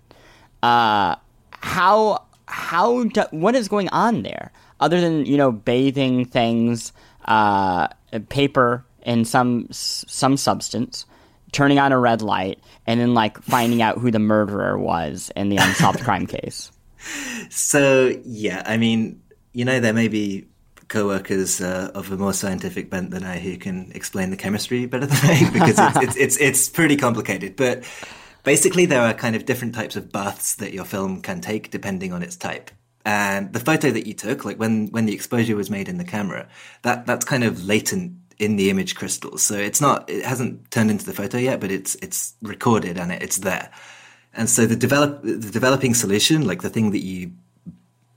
Uh, 0.63 1.17
how 1.51 2.25
how 2.47 3.05
do, 3.05 3.23
what 3.31 3.55
is 3.55 3.69
going 3.69 3.89
on 3.89 4.23
there 4.23 4.53
other 4.81 5.01
than 5.01 5.27
you 5.27 5.37
know 5.37 5.53
bathing 5.53 6.25
things, 6.25 6.93
uh, 7.27 7.89
paper 8.29 8.85
in 9.03 9.25
some 9.25 9.69
some 9.71 10.37
substance, 10.37 11.07
turning 11.53 11.79
on 11.79 11.93
a 11.93 11.99
red 11.99 12.23
light, 12.23 12.59
and 12.87 13.01
then 13.01 13.15
like 13.15 13.41
finding 13.43 13.83
out 13.83 13.99
who 13.99 14.11
the 14.11 14.19
murderer 14.19 14.79
was 14.79 15.31
in 15.37 15.49
the 15.49 15.57
unsolved 15.57 16.01
crime 16.05 16.27
case. 16.27 16.71
So 17.51 18.19
yeah, 18.25 18.63
I 18.67 18.77
mean, 18.77 19.23
you 19.53 19.65
know, 19.65 19.81
there 19.81 19.93
may 19.93 20.09
be 20.09 20.47
co-workers 20.89 21.61
uh, 21.61 21.91
of 21.95 22.13
a 22.13 22.17
more 22.17 22.33
scientific 22.33 22.91
bent 22.91 23.11
than 23.11 23.25
I 23.25 23.39
who 23.39 23.57
can 23.57 23.91
explain 23.95 24.31
the 24.31 24.37
chemistry 24.37 24.87
better 24.87 25.07
than 25.07 25.19
I 25.23 25.51
because 25.51 25.79
it's, 25.79 25.97
it's 25.97 26.17
it's 26.17 26.37
it's 26.39 26.69
pretty 26.69 26.97
complicated. 26.97 27.57
But 27.57 27.85
basically, 28.43 28.87
there 28.87 29.03
are 29.03 29.15
kind 29.15 29.37
of 29.37 29.45
different 29.45 29.75
types 29.75 29.97
of 29.97 30.13
baths 30.13 30.57
that 30.57 30.73
your 30.73 30.85
film 30.85 31.21
can 31.21 31.41
take 31.41 31.71
depending 31.71 32.13
on 32.13 32.23
its 32.23 32.37
type. 32.37 32.71
And 33.05 33.53
the 33.53 33.61
photo 33.61 33.91
that 33.91 34.07
you 34.07 34.15
took, 34.15 34.45
like 34.45 34.59
when 34.59 34.89
when 34.89 35.07
the 35.07 35.15
exposure 35.15 35.57
was 35.57 35.71
made 35.71 35.89
in 35.89 35.99
the 35.99 36.05
camera, 36.05 36.49
that 36.83 37.07
that's 37.07 37.25
kind 37.25 37.45
of 37.45 37.65
latent 37.65 38.13
in 38.39 38.57
the 38.57 38.71
image 38.71 38.95
crystals. 38.95 39.43
So 39.43 39.57
it's 39.57 39.81
not 39.81 40.09
it 40.09 40.25
hasn't 40.25 40.71
turned 40.71 40.91
into 40.91 41.05
the 41.05 41.13
photo 41.13 41.39
yet, 41.39 41.61
but 41.61 41.71
it's 41.71 41.95
it's 41.97 42.35
recorded 42.43 42.99
and 42.99 43.13
it, 43.13 43.23
it's 43.23 43.39
there. 43.39 43.71
And 44.33 44.49
so 44.49 44.67
the 44.67 44.77
develop 44.77 45.23
the 45.23 45.51
developing 45.51 45.95
solution, 45.95 46.47
like 46.47 46.63
the 46.63 46.71
thing 46.71 46.93
that 46.93 47.03
you 47.03 47.33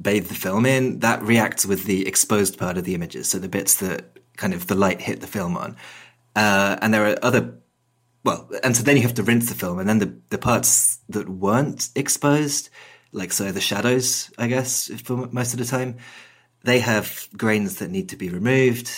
bathe 0.02 0.28
the 0.28 0.36
film 0.36 0.66
in, 0.66 1.00
that 1.00 1.22
reacts 1.22 1.66
with 1.66 1.86
the 1.86 2.08
exposed 2.08 2.58
part 2.58 2.78
of 2.78 2.86
the 2.86 2.96
images. 2.96 3.30
So 3.30 3.40
the 3.40 3.50
bits 3.50 3.76
that 3.76 4.18
kind 4.38 4.54
of 4.54 4.68
the 4.68 4.76
light 4.76 5.02
hit 5.02 5.22
the 5.22 5.28
film 5.28 5.58
on. 5.58 5.76
Uh, 6.36 6.78
and 6.82 6.94
there 6.94 7.06
are 7.08 7.18
other, 7.24 7.56
well, 8.24 8.48
and 8.64 8.78
so 8.78 8.84
then 8.84 8.96
you 8.96 9.02
have 9.02 9.16
to 9.16 9.24
rinse 9.24 9.50
the 9.50 9.56
film, 9.56 9.80
and 9.80 9.90
then 9.90 10.00
the 10.00 10.16
the 10.30 10.38
parts 10.38 11.00
that 11.10 11.28
weren't 11.28 11.90
exposed, 11.96 12.70
like 13.18 13.32
so 13.34 13.52
the 13.52 13.62
shadows, 13.62 14.32
I 14.38 14.48
guess, 14.48 14.90
for 15.04 15.28
most 15.32 15.54
of 15.54 15.60
the 15.60 15.66
time, 15.66 15.98
they 16.64 16.80
have 16.80 17.28
grains 17.36 17.78
that 17.78 17.92
need 17.92 18.10
to 18.10 18.16
be 18.16 18.30
removed, 18.30 18.90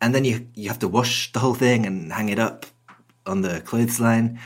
and 0.00 0.14
then 0.14 0.24
you 0.24 0.46
you 0.54 0.68
have 0.68 0.78
to 0.80 0.88
wash 0.88 1.32
the 1.32 1.40
whole 1.40 1.54
thing 1.54 1.86
and 1.86 2.12
hang 2.12 2.28
it 2.28 2.38
up 2.38 2.66
on 3.26 3.40
the 3.40 3.60
clothesline, 3.62 4.38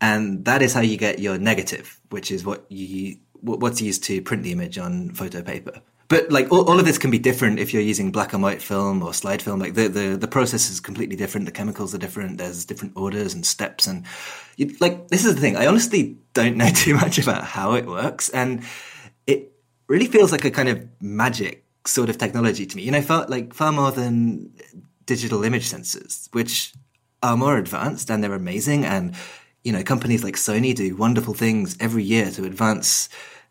and 0.00 0.44
that 0.44 0.62
is 0.62 0.72
how 0.72 0.80
you 0.80 0.96
get 0.96 1.18
your 1.18 1.38
negative, 1.38 2.00
which 2.10 2.30
is 2.30 2.44
what 2.44 2.64
you 2.70 3.18
what's 3.40 3.80
used 3.80 4.04
to 4.04 4.22
print 4.22 4.42
the 4.42 4.52
image 4.52 4.78
on 4.78 5.10
photo 5.10 5.42
paper. 5.42 5.82
But 6.14 6.30
like 6.30 6.52
all, 6.52 6.70
all 6.70 6.78
of 6.78 6.84
this 6.84 6.96
can 6.96 7.10
be 7.10 7.18
different 7.18 7.58
if 7.58 7.74
you're 7.74 7.82
using 7.82 8.12
black 8.12 8.32
and 8.32 8.40
white 8.40 8.62
film 8.62 9.02
or 9.02 9.12
slide 9.12 9.42
film. 9.42 9.58
Like 9.58 9.74
the, 9.74 9.88
the, 9.88 10.16
the 10.16 10.28
process 10.28 10.70
is 10.70 10.78
completely 10.78 11.16
different. 11.16 11.44
The 11.44 11.50
chemicals 11.50 11.92
are 11.92 11.98
different. 11.98 12.38
There's 12.38 12.64
different 12.64 12.92
orders 12.94 13.34
and 13.34 13.44
steps. 13.44 13.88
And 13.88 14.06
you, 14.56 14.76
like, 14.78 15.08
this 15.08 15.24
is 15.24 15.34
the 15.34 15.40
thing. 15.40 15.56
I 15.56 15.66
honestly 15.66 16.16
don't 16.32 16.56
know 16.56 16.70
too 16.72 16.94
much 16.94 17.18
about 17.18 17.42
how 17.42 17.74
it 17.74 17.86
works. 17.86 18.28
And 18.28 18.62
it 19.26 19.50
really 19.88 20.06
feels 20.06 20.30
like 20.30 20.44
a 20.44 20.52
kind 20.52 20.68
of 20.68 20.86
magic 21.00 21.64
sort 21.84 22.08
of 22.08 22.16
technology 22.16 22.64
to 22.64 22.76
me. 22.76 22.84
You 22.84 22.92
know, 22.92 23.02
far, 23.02 23.26
like 23.26 23.52
far 23.52 23.72
more 23.72 23.90
than 23.90 24.52
digital 25.06 25.42
image 25.42 25.68
sensors, 25.68 26.28
which 26.30 26.74
are 27.24 27.36
more 27.36 27.58
advanced 27.58 28.08
and 28.08 28.22
they're 28.22 28.34
amazing. 28.34 28.84
And, 28.84 29.16
you 29.64 29.72
know, 29.72 29.82
companies 29.82 30.22
like 30.22 30.36
Sony 30.36 30.76
do 30.76 30.94
wonderful 30.94 31.34
things 31.34 31.76
every 31.80 32.04
year 32.04 32.30
to 32.30 32.44
advance 32.44 33.08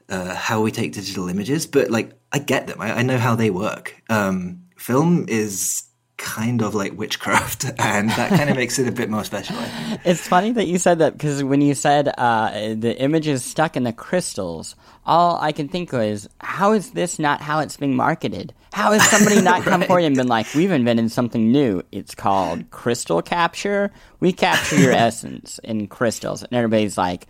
uh, 0.08 0.34
how 0.34 0.62
we 0.62 0.72
take 0.72 0.94
digital 0.94 1.28
images. 1.28 1.68
But 1.68 1.92
like, 1.92 2.14
I 2.34 2.40
get 2.40 2.68
them. 2.68 2.82
I, 2.82 3.00
I 3.00 3.02
know 3.04 3.18
how 3.18 3.36
they 3.36 3.52
work. 3.52 4.02
Um, 4.10 4.64
film 4.76 5.26
is 5.30 5.84
kind 6.18 6.62
of 6.62 6.74
like 6.74 6.98
witchcraft, 6.98 7.66
and 7.80 8.10
that 8.10 8.30
kind 8.30 8.50
of 8.50 8.56
makes 8.56 8.80
it 8.80 8.88
a 8.88 8.92
bit 8.92 9.10
more 9.10 9.24
special. 9.24 9.56
It's 10.04 10.28
funny 10.28 10.52
that 10.52 10.68
you 10.68 10.78
said 10.80 11.00
that 11.00 11.14
because 11.14 11.44
when 11.44 11.62
you 11.62 11.76
said 11.76 12.14
uh, 12.18 12.74
the 12.76 12.98
image 13.00 13.28
is 13.28 13.44
stuck 13.44 13.76
in 13.78 13.84
the 13.84 13.94
crystals, 13.94 14.76
all 15.06 15.38
I 15.40 15.52
can 15.52 15.68
think 15.68 15.94
of 15.94 16.02
is 16.02 16.28
how 16.40 16.72
is 16.72 16.92
this 16.92 17.20
not 17.20 17.42
how 17.42 17.60
it's 17.60 17.78
being 17.78 17.96
marketed? 17.96 18.54
How 18.72 18.94
has 18.94 19.08
somebody 19.10 19.42
not 19.42 19.62
come 19.64 19.84
forward 19.84 20.06
and 20.06 20.16
been 20.16 20.28
like, 20.28 20.48
we've 20.56 20.72
invented 20.72 21.12
something 21.12 21.52
new? 21.52 21.84
It's 21.92 22.16
called 22.16 22.72
crystal 22.72 23.22
capture. 23.22 23.92
We 24.20 24.34
capture 24.34 24.78
your 24.78 24.92
essence 25.08 25.60
in 25.64 25.88
crystals, 25.88 26.42
and 26.42 26.54
everybody's 26.54 26.98
like, 26.98 27.28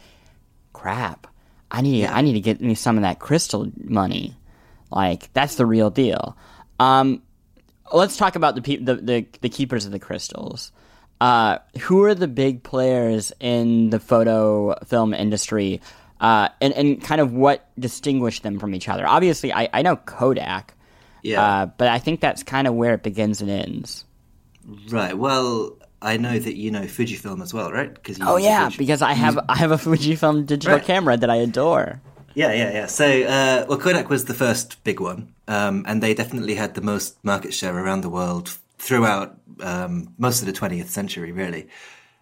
crap. 0.72 1.27
I 1.72 1.81
need 1.81 2.05
I 2.05 2.22
need 2.22 2.33
to 2.33 2.39
get 2.39 2.62
me 2.62 2.75
some 2.75 2.98
of 2.98 3.01
that 3.01 3.19
crystal 3.19 3.72
money. 3.83 4.36
Like 4.93 5.31
that's 5.33 5.55
the 5.55 5.65
real 5.65 5.89
deal. 5.89 6.38
Um, 6.79 7.21
let's 7.93 8.17
talk 8.17 8.35
about 8.35 8.55
the, 8.55 8.62
pe- 8.62 8.77
the 8.77 8.95
the 8.95 9.25
the 9.41 9.50
keepers 9.50 9.85
of 9.85 9.91
the 9.91 10.00
crystals. 10.00 10.71
Uh, 11.21 11.59
who 11.81 12.03
are 12.03 12.13
the 12.15 12.27
big 12.27 12.63
players 12.63 13.31
in 13.39 13.89
the 13.89 14.00
photo 14.00 14.75
film 14.85 15.13
industry, 15.13 15.79
uh, 16.19 16.50
and 16.62 16.73
and 16.73 17.01
kind 17.01 17.21
of 17.21 17.31
what 17.33 17.69
distinguish 17.79 18.41
them 18.41 18.59
from 18.59 18.75
each 18.75 18.89
other? 18.89 19.07
Obviously, 19.07 19.53
I, 19.53 19.69
I 19.71 19.81
know 19.83 19.95
Kodak, 19.95 20.73
Yeah. 21.21 21.41
uh, 21.41 21.65
but 21.67 21.88
I 21.88 22.00
think 22.00 22.19
that's 22.19 22.43
kind 22.43 22.67
of 22.67 22.73
where 22.73 22.93
it 22.93 23.03
begins 23.03 23.41
and 23.41 23.50
ends. 23.50 24.03
Right. 24.89 25.17
Well, 25.17 25.77
I 26.01 26.17
know 26.17 26.38
that 26.38 26.55
you 26.57 26.71
know 26.71 26.81
Fujifilm 26.81 27.41
as 27.41 27.53
well, 27.53 27.71
right? 27.71 27.93
Because 27.93 28.17
Oh 28.21 28.35
yeah, 28.38 28.69
because 28.77 29.01
I 29.01 29.13
have 29.13 29.39
I 29.47 29.55
have 29.55 29.71
a 29.71 29.77
Fujifilm 29.77 30.45
digital 30.45 30.77
Right. 30.77 30.85
camera 30.85 31.15
that 31.15 31.29
I 31.29 31.38
adore. 31.38 32.01
Yeah, 32.35 32.51
yeah, 32.53 32.71
yeah. 32.73 32.85
So, 32.87 33.05
uh, 33.05 33.65
well, 33.69 33.77
Kodak 33.77 34.09
was 34.09 34.25
the 34.25 34.33
first 34.33 34.83
big 34.83 34.99
one, 34.99 35.33
um, 35.47 35.85
and 35.87 36.01
they 36.01 36.13
definitely 36.13 36.55
had 36.55 36.73
the 36.73 36.81
most 36.81 37.23
market 37.23 37.53
share 37.53 37.77
around 37.77 38.01
the 38.01 38.09
world 38.09 38.57
throughout 38.79 39.37
um, 39.61 40.13
most 40.17 40.41
of 40.41 40.47
the 40.47 40.53
20th 40.53 40.87
century, 40.87 41.31
really. 41.31 41.67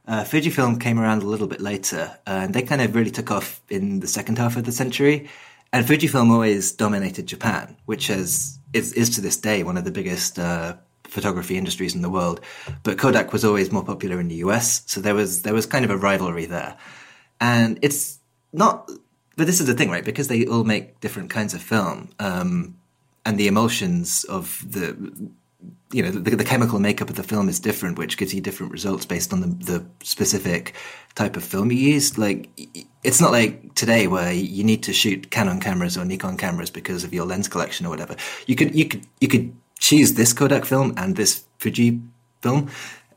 Uh, 0.07 0.23
Fujifilm 0.23 0.81
came 0.81 0.99
around 0.99 1.23
a 1.23 1.27
little 1.27 1.47
bit 1.47 1.61
later, 1.61 2.17
and 2.27 2.53
they 2.53 2.61
kind 2.61 2.81
of 2.81 2.93
really 2.93 3.11
took 3.11 3.31
off 3.31 3.61
in 3.69 4.01
the 4.01 4.07
second 4.07 4.37
half 4.37 4.57
of 4.57 4.65
the 4.65 4.71
century. 4.71 5.29
And 5.71 5.85
Fujifilm 5.85 6.29
always 6.29 6.73
dominated 6.73 7.27
Japan, 7.27 7.77
which 7.85 8.07
has 8.07 8.59
is, 8.73 8.91
is 8.93 9.09
to 9.11 9.21
this 9.21 9.37
day 9.37 9.63
one 9.63 9.77
of 9.77 9.85
the 9.85 9.91
biggest 9.91 10.37
uh, 10.37 10.75
photography 11.05 11.57
industries 11.57 11.95
in 11.95 12.01
the 12.01 12.09
world. 12.09 12.41
But 12.83 12.97
Kodak 12.97 13.31
was 13.31 13.45
always 13.45 13.71
more 13.71 13.83
popular 13.83 14.19
in 14.19 14.27
the 14.27 14.35
US, 14.35 14.83
so 14.87 14.99
there 14.99 15.15
was 15.15 15.43
there 15.43 15.53
was 15.53 15.65
kind 15.65 15.85
of 15.85 15.91
a 15.91 15.97
rivalry 15.97 16.45
there. 16.45 16.75
And 17.39 17.79
it's 17.81 18.19
not 18.51 18.89
but 19.37 19.47
this 19.47 19.59
is 19.59 19.67
the 19.67 19.73
thing, 19.73 19.89
right? 19.89 20.05
Because 20.05 20.27
they 20.27 20.45
all 20.45 20.63
make 20.63 20.99
different 20.99 21.29
kinds 21.29 21.53
of 21.53 21.61
film, 21.61 22.09
um, 22.19 22.75
and 23.25 23.37
the 23.37 23.47
emulsions 23.47 24.23
of 24.25 24.63
the, 24.69 24.95
you 25.91 26.01
know, 26.01 26.11
the, 26.11 26.35
the 26.35 26.43
chemical 26.43 26.79
makeup 26.79 27.09
of 27.09 27.15
the 27.15 27.23
film 27.23 27.47
is 27.49 27.59
different, 27.59 27.97
which 27.97 28.17
gives 28.17 28.33
you 28.33 28.41
different 28.41 28.71
results 28.71 29.05
based 29.05 29.31
on 29.31 29.41
the, 29.41 29.47
the 29.47 29.85
specific 30.03 30.73
type 31.15 31.37
of 31.37 31.43
film 31.43 31.71
you 31.71 31.77
use. 31.77 32.17
Like, 32.17 32.49
it's 33.03 33.21
not 33.21 33.31
like 33.31 33.75
today 33.75 34.07
where 34.07 34.31
you 34.33 34.63
need 34.63 34.83
to 34.83 34.93
shoot 34.93 35.29
Canon 35.29 35.59
cameras 35.59 35.97
or 35.97 36.05
Nikon 36.05 36.37
cameras 36.37 36.71
because 36.71 37.03
of 37.03 37.13
your 37.13 37.25
lens 37.25 37.47
collection 37.47 37.85
or 37.85 37.89
whatever. 37.89 38.15
You 38.47 38.55
could, 38.55 38.73
you 38.73 38.85
could, 38.85 39.05
you 39.19 39.27
could 39.27 39.55
choose 39.79 40.13
this 40.13 40.33
Kodak 40.33 40.65
film 40.65 40.93
and 40.97 41.15
this 41.15 41.43
Fuji 41.59 42.01
film 42.41 42.71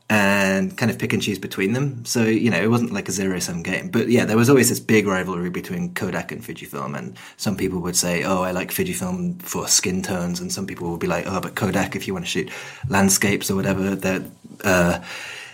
and 0.07 0.77
kind 0.77 0.91
of 0.91 0.99
pick 0.99 1.13
and 1.13 1.21
choose 1.21 1.39
between 1.39 1.73
them. 1.73 2.05
So, 2.05 2.23
you 2.23 2.51
know, 2.51 2.61
it 2.61 2.69
wasn't 2.69 2.93
like 2.93 3.09
a 3.09 3.11
zero 3.11 3.39
sum 3.39 3.63
game. 3.63 3.89
But 3.89 4.07
yeah, 4.07 4.25
there 4.25 4.37
was 4.37 4.49
always 4.49 4.69
this 4.69 4.79
big 4.79 5.07
rivalry 5.07 5.49
between 5.49 5.93
Kodak 5.95 6.31
and 6.31 6.43
Fujifilm. 6.43 6.95
And 6.97 7.17
some 7.37 7.57
people 7.57 7.79
would 7.79 7.95
say, 7.95 8.23
oh, 8.23 8.43
I 8.43 8.51
like 8.51 8.69
Fujifilm 8.71 9.41
for 9.41 9.67
skin 9.67 10.03
tones. 10.03 10.39
And 10.39 10.51
some 10.53 10.67
people 10.67 10.91
would 10.91 10.99
be 10.99 11.07
like, 11.07 11.25
oh, 11.27 11.41
but 11.41 11.55
Kodak 11.55 11.95
if 11.95 12.05
you 12.07 12.13
want 12.13 12.25
to 12.25 12.29
shoot 12.29 12.49
landscapes 12.87 13.49
or 13.49 13.55
whatever. 13.55 13.95
That 13.95 14.21
uh, 14.63 15.03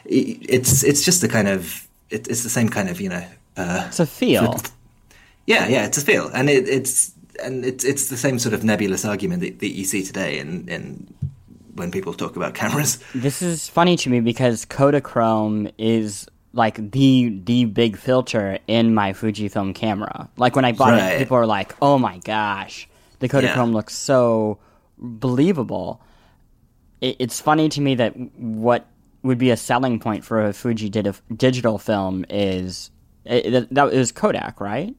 it's 0.05 0.83
it's 0.83 1.03
just 1.05 1.21
the 1.21 1.29
kind 1.29 1.47
of 1.47 1.87
it, 2.09 2.27
it's 2.27 2.43
the 2.43 2.49
same 2.49 2.67
kind 2.69 2.89
of 2.89 2.99
you 2.99 3.09
know 3.09 3.25
uh, 3.57 3.85
It's 3.87 3.99
a 3.99 4.05
feel. 4.05 4.59
yeah 5.45 5.67
yeah 5.67 5.85
it's 5.85 5.97
a 5.97 6.01
feel 6.01 6.29
and 6.33 6.49
it, 6.49 6.67
it's 6.67 7.13
and 7.43 7.65
it's 7.65 7.83
it's 7.83 8.09
the 8.09 8.17
same 8.17 8.37
sort 8.39 8.53
of 8.53 8.63
nebulous 8.63 9.05
argument 9.05 9.41
that, 9.41 9.59
that 9.59 9.71
you 9.71 9.85
see 9.85 10.03
today 10.03 10.39
in 10.39 10.67
in 10.67 11.13
when 11.75 11.91
people 11.91 12.13
talk 12.13 12.35
about 12.35 12.53
cameras. 12.53 12.99
This 13.15 13.41
is 13.41 13.67
funny 13.69 13.95
to 13.97 14.09
me 14.09 14.19
because 14.19 14.65
Kodachrome 14.65 15.71
is 15.77 16.27
like 16.53 16.91
the 16.91 17.39
the 17.45 17.65
big 17.65 17.97
filter 17.97 18.59
in 18.67 18.93
my 18.93 19.13
Fujifilm 19.13 19.73
camera. 19.73 20.29
Like 20.37 20.55
when 20.55 20.65
I 20.65 20.71
bought 20.73 20.91
Right. 20.93 21.13
it, 21.13 21.19
people 21.19 21.37
are 21.37 21.45
like, 21.45 21.75
"Oh 21.81 21.97
my 21.97 22.17
gosh, 22.19 22.87
the 23.19 23.29
Kodachrome 23.29 23.67
Yeah. 23.71 23.77
looks 23.77 23.95
so 23.95 24.59
believable." 24.97 26.01
It, 26.99 27.15
it's 27.19 27.39
funny 27.41 27.69
to 27.69 27.81
me 27.81 27.95
that 27.95 28.13
what 28.37 28.85
would 29.23 29.37
be 29.37 29.51
a 29.51 29.57
selling 29.57 29.99
point 29.99 30.23
for 30.25 30.45
a 30.45 30.51
Fuji 30.53 30.89
did 30.89 31.13
digital 31.35 31.77
film 31.77 32.25
is 32.29 32.91
it, 33.25 33.51
that, 33.51 33.73
that 33.73 33.91
was 33.93 34.11
Kodak, 34.11 34.59
right? 34.59 34.95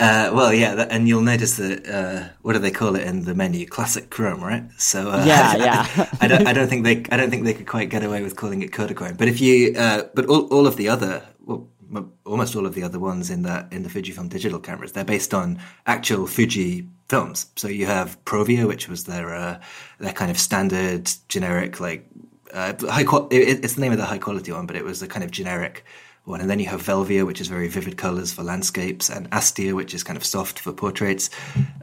Uh, 0.00 0.30
well, 0.32 0.54
yeah, 0.54 0.76
that, 0.76 0.92
and 0.92 1.08
you'll 1.08 1.22
notice 1.22 1.56
that 1.56 1.88
uh, 1.88 2.28
what 2.42 2.52
do 2.52 2.60
they 2.60 2.70
call 2.70 2.94
it 2.94 3.02
in 3.02 3.24
the 3.24 3.34
menu? 3.34 3.66
Classic 3.66 4.08
Chrome, 4.10 4.42
right? 4.44 4.62
So 4.78 5.10
uh, 5.10 5.24
Yeah, 5.26 5.54
I, 5.54 5.56
yeah. 5.56 6.10
I, 6.20 6.28
don't, 6.28 6.46
I 6.46 6.52
don't 6.52 6.68
think 6.68 6.84
they, 6.84 7.04
I 7.10 7.16
don't 7.16 7.30
think 7.30 7.44
they 7.44 7.54
could 7.54 7.66
quite 7.66 7.90
get 7.90 8.04
away 8.04 8.22
with 8.22 8.36
calling 8.36 8.62
it 8.62 8.70
Kodachrome. 8.70 9.18
But 9.18 9.26
if 9.26 9.40
you, 9.40 9.74
uh, 9.76 10.04
but 10.14 10.26
all, 10.26 10.46
all 10.52 10.68
of 10.68 10.76
the 10.76 10.88
other, 10.88 11.26
well, 11.44 11.66
m- 11.92 12.12
almost 12.24 12.54
all 12.54 12.64
of 12.64 12.74
the 12.74 12.84
other 12.84 13.00
ones 13.00 13.28
in 13.28 13.42
that 13.42 13.72
in 13.72 13.82
the 13.82 13.88
Fujifilm 13.88 14.28
digital 14.28 14.60
cameras, 14.60 14.92
they're 14.92 15.04
based 15.04 15.34
on 15.34 15.58
actual 15.86 16.28
Fuji 16.28 16.88
films. 17.08 17.46
So 17.56 17.66
you 17.66 17.86
have 17.86 18.22
Provia, 18.24 18.68
which 18.68 18.88
was 18.88 19.04
their 19.04 19.34
uh, 19.34 19.60
their 19.98 20.12
kind 20.12 20.30
of 20.30 20.38
standard 20.38 21.10
generic 21.28 21.80
like 21.80 22.06
uh, 22.54 22.72
high 22.88 23.04
qual- 23.04 23.28
it, 23.30 23.64
it's 23.64 23.74
the 23.74 23.80
name 23.80 23.92
of 23.92 23.98
the 23.98 24.04
high 24.06 24.18
quality 24.18 24.52
one, 24.52 24.66
but 24.66 24.76
it 24.76 24.84
was 24.84 25.02
a 25.02 25.08
kind 25.08 25.24
of 25.24 25.32
generic 25.32 25.84
one. 26.28 26.40
And 26.40 26.48
then 26.48 26.60
you 26.60 26.66
have 26.66 26.82
Velvia, 26.82 27.26
which 27.26 27.40
is 27.40 27.48
very 27.48 27.68
vivid 27.68 27.96
colors 27.96 28.32
for 28.32 28.42
landscapes, 28.42 29.08
and 29.08 29.30
Astia, 29.30 29.74
which 29.74 29.94
is 29.94 30.04
kind 30.04 30.16
of 30.16 30.24
soft 30.24 30.58
for 30.58 30.72
portraits. 30.72 31.30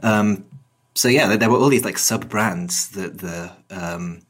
Um, 0.02 0.44
so 0.94 1.08
yeah, 1.08 1.36
there, 1.36 1.50
were 1.50 1.58
all 1.58 1.68
these 1.68 1.84
like 1.84 1.98
sub 1.98 2.28
brands 2.28 2.88
that 2.90 3.18
the 3.18 3.52
um, 3.70 4.22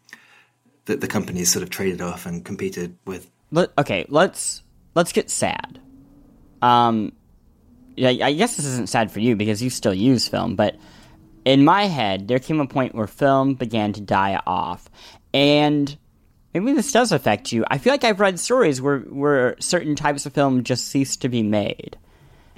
that 0.87 1.01
the 1.01 1.07
companies 1.07 1.53
sort 1.53 1.63
of 1.63 1.71
traded 1.71 2.01
off 2.01 2.27
and 2.27 2.45
competed 2.45 2.97
with. 3.05 3.31
Let, 3.53 3.71
okay, 3.79 4.07
let's 4.09 4.63
let's 4.95 5.13
get 5.13 5.31
sad. 5.31 5.81
Um, 6.63 7.13
yeah, 7.97 8.09
I 8.09 8.33
guess 8.33 8.57
this 8.57 8.67
isn't 8.67 8.89
sad 8.89 9.13
for 9.13 9.21
you 9.21 9.37
because 9.37 9.63
you 9.63 9.71
still 9.71 9.95
use 9.95 10.27
film, 10.27 10.57
but 10.57 10.77
in 11.45 11.65
my 11.65 11.85
head, 11.85 12.27
there 12.27 12.41
came 12.41 12.61
a 12.61 12.67
point 12.67 12.95
where 12.95 13.07
film 13.07 13.55
began 13.55 13.93
to 13.93 14.01
die 14.01 14.41
off, 14.47 14.91
and 15.33 15.97
maybe 16.61 16.77
this 16.77 16.93
does 16.93 17.13
affect 17.13 17.53
you. 17.53 17.65
I 17.71 17.79
feel 17.79 17.93
like 17.93 18.05
I've 18.05 18.21
read 18.21 18.39
stories 18.39 18.81
where 18.81 19.01
where 19.01 19.57
certain 19.61 19.97
types 19.97 20.27
of 20.27 20.33
film 20.33 20.65
just 20.65 20.89
ceased 20.89 21.23
to 21.23 21.29
be 21.29 21.43
made. 21.43 21.97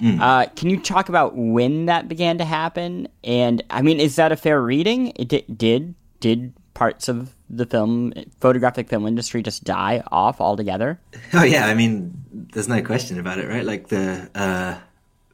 Mm. 0.01 0.21
Uh, 0.21 0.45
can 0.55 0.69
you 0.69 0.79
talk 0.79 1.09
about 1.09 1.35
when 1.35 1.87
that 1.87 2.07
began 2.07 2.37
to 2.37 2.45
happen? 2.45 3.07
And 3.23 3.63
I 3.69 3.81
mean, 3.81 3.99
is 3.99 4.15
that 4.15 4.31
a 4.31 4.37
fair 4.37 4.61
reading? 4.61 5.13
It 5.15 5.27
did 5.27 5.57
did, 5.57 5.95
did 6.19 6.53
parts 6.73 7.09
of 7.09 7.35
the 7.49 7.65
film 7.65 8.13
photographic 8.39 8.87
film 8.87 9.05
industry 9.05 9.43
just 9.43 9.63
die 9.63 10.01
off 10.11 10.39
altogether? 10.39 10.99
Oh 11.33 11.43
yeah, 11.43 11.67
I 11.67 11.73
mean, 11.73 12.13
there's 12.53 12.69
no 12.69 12.81
question 12.81 13.19
about 13.19 13.39
it, 13.39 13.49
right? 13.49 13.65
Like 13.65 13.89
the 13.89 14.29
uh, 14.33 14.77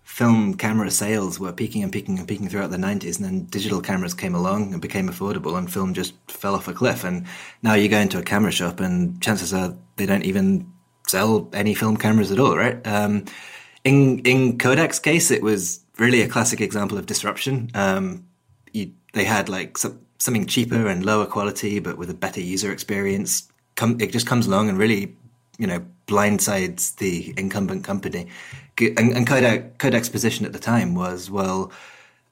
film 0.06 0.54
camera 0.54 0.90
sales 0.90 1.40
were 1.40 1.52
peaking 1.52 1.84
and 1.84 1.92
peaking 1.92 2.18
and 2.20 2.28
peaking 2.28 2.48
throughout 2.48 2.72
the 2.72 2.78
90s, 2.78 3.18
and 3.18 3.26
then 3.26 3.46
digital 3.46 3.82
cameras 3.82 4.14
came 4.14 4.34
along 4.34 4.72
and 4.72 4.82
became 4.82 5.10
affordable, 5.10 5.58
and 5.58 5.72
film 5.72 5.94
just 5.94 6.14
fell 6.32 6.56
off 6.56 6.68
a 6.68 6.74
cliff. 6.74 7.04
And 7.04 7.26
now 7.64 7.74
you 7.74 7.90
go 7.90 8.00
into 8.00 8.20
a 8.20 8.24
camera 8.24 8.52
shop, 8.52 8.80
and 8.80 9.22
chances 9.22 9.54
are 9.54 9.76
they 9.98 10.06
don't 10.06 10.24
even 10.24 10.72
sell 11.08 11.50
any 11.54 11.74
film 11.74 11.98
cameras 11.98 12.32
at 12.32 12.40
all, 12.40 12.56
right? 12.56 12.86
Um, 12.88 13.26
in 13.84 14.20
in 14.20 14.58
Kodak's 14.58 15.00
case, 15.00 15.32
it 15.32 15.42
was 15.42 15.82
really 15.98 16.22
a 16.22 16.28
classic 16.28 16.62
example 16.62 16.98
of 16.98 17.08
disruption. 17.08 17.72
Um, 17.74 18.26
you, 18.74 18.92
they 19.14 19.26
had 19.26 19.50
like 19.50 19.78
some, 19.78 20.00
something 20.20 20.46
cheaper 20.46 20.88
and 20.88 21.06
lower 21.06 21.26
quality, 21.26 21.80
but 21.80 21.98
with 21.98 22.10
a 22.10 22.14
better 22.14 22.42
user 22.42 22.72
experience. 22.72 23.50
Come, 23.76 24.00
it 24.00 24.12
just 24.12 24.28
comes 24.28 24.48
along 24.48 24.70
and 24.70 24.78
really, 24.78 25.18
you 25.58 25.68
know, 25.68 25.86
blindsides 26.08 26.96
the 26.98 27.34
incumbent 27.38 27.84
company. 27.84 28.28
And, 28.80 29.16
and 29.16 29.26
Kodak, 29.26 29.78
Kodak's 29.78 30.10
position 30.10 30.46
at 30.46 30.54
the 30.54 30.60
time 30.60 30.96
was, 30.96 31.30
well, 31.30 31.72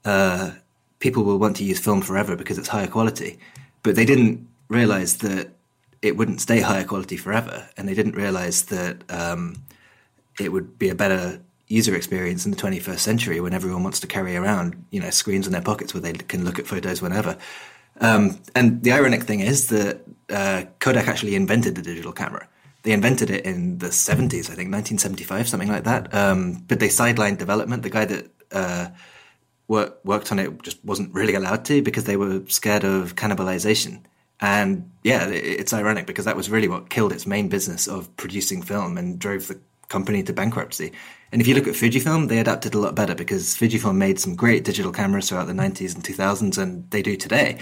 uh, 0.05 0.51
people 0.99 1.23
will 1.23 1.37
want 1.37 1.55
to 1.57 1.63
use 1.63 1.79
film 1.79 2.01
forever 2.01 2.35
because 2.35 2.57
it's 2.57 2.67
higher 2.67 2.87
quality, 2.87 3.39
but 3.81 3.95
they 3.95 4.05
didn't 4.05 4.47
realize 4.67 5.17
that 5.17 5.51
it 6.01 6.17
wouldn't 6.17 6.41
stay 6.41 6.59
higher 6.59 6.83
quality 6.83 7.15
forever, 7.15 7.69
and 7.77 7.87
they 7.87 7.93
didn't 7.93 8.15
realize 8.15 8.63
that 8.63 9.09
um, 9.09 9.63
it 10.39 10.51
would 10.51 10.77
be 10.77 10.89
a 10.89 10.95
better 10.95 11.39
user 11.67 11.95
experience 11.95 12.45
in 12.45 12.51
the 12.51 12.57
21st 12.57 12.99
century 12.99 13.39
when 13.39 13.53
everyone 13.53 13.83
wants 13.83 13.99
to 14.01 14.07
carry 14.07 14.35
around, 14.35 14.85
you 14.91 14.99
know, 14.99 15.09
screens 15.09 15.47
in 15.47 15.53
their 15.53 15.61
pockets 15.61 15.93
where 15.93 16.01
they 16.01 16.13
can 16.13 16.43
look 16.43 16.59
at 16.59 16.67
photos 16.67 17.01
whenever. 17.01 17.37
Um, 18.01 18.39
and 18.53 18.83
the 18.83 18.91
ironic 18.91 19.23
thing 19.23 19.39
is 19.39 19.69
that 19.69 20.01
uh, 20.29 20.63
Kodak 20.79 21.07
actually 21.07 21.35
invented 21.35 21.75
the 21.75 21.81
digital 21.81 22.11
camera. 22.11 22.47
They 22.83 22.91
invented 22.91 23.29
it 23.29 23.45
in 23.45 23.79
the 23.79 23.87
70s, 23.87 24.49
I 24.49 24.55
think, 24.55 24.71
1975, 24.71 25.47
something 25.47 25.69
like 25.69 25.85
that. 25.85 26.13
Um, 26.13 26.63
but 26.67 26.79
they 26.79 26.89
sidelined 26.89 27.37
development. 27.37 27.83
The 27.83 27.89
guy 27.89 28.05
that 28.05 28.31
uh, 28.51 28.87
work, 29.67 29.99
worked 30.03 30.31
on 30.31 30.39
it 30.39 30.61
just 30.61 30.83
wasn't 30.83 31.13
really 31.13 31.33
allowed 31.33 31.65
to 31.65 31.81
because 31.81 32.03
they 32.03 32.17
were 32.17 32.43
scared 32.47 32.83
of 32.83 33.15
cannibalization. 33.15 34.03
And 34.39 34.91
yeah, 35.03 35.27
it's 35.29 35.73
ironic 35.73 36.05
because 36.05 36.25
that 36.25 36.35
was 36.35 36.49
really 36.49 36.67
what 36.67 36.89
killed 36.89 37.13
its 37.13 37.25
main 37.25 37.47
business 37.47 37.87
of 37.87 38.15
producing 38.17 38.61
film 38.61 38.97
and 38.97 39.17
drove 39.17 39.47
the 39.47 39.59
company 39.87 40.23
to 40.23 40.33
bankruptcy. 40.33 40.91
And 41.31 41.41
if 41.41 41.47
you 41.47 41.55
look 41.55 41.67
at 41.67 41.75
Fujifilm, 41.75 42.27
they 42.27 42.39
adapted 42.39 42.75
a 42.75 42.79
lot 42.79 42.95
better 42.95 43.15
because 43.15 43.55
Fujifilm 43.55 43.95
made 43.95 44.19
some 44.19 44.35
great 44.35 44.63
digital 44.63 44.91
cameras 44.91 45.29
throughout 45.29 45.47
the 45.47 45.53
90s 45.53 45.95
and 45.95 46.03
2000s, 46.03 46.57
and 46.57 46.89
they 46.91 47.01
do 47.01 47.15
today. 47.15 47.59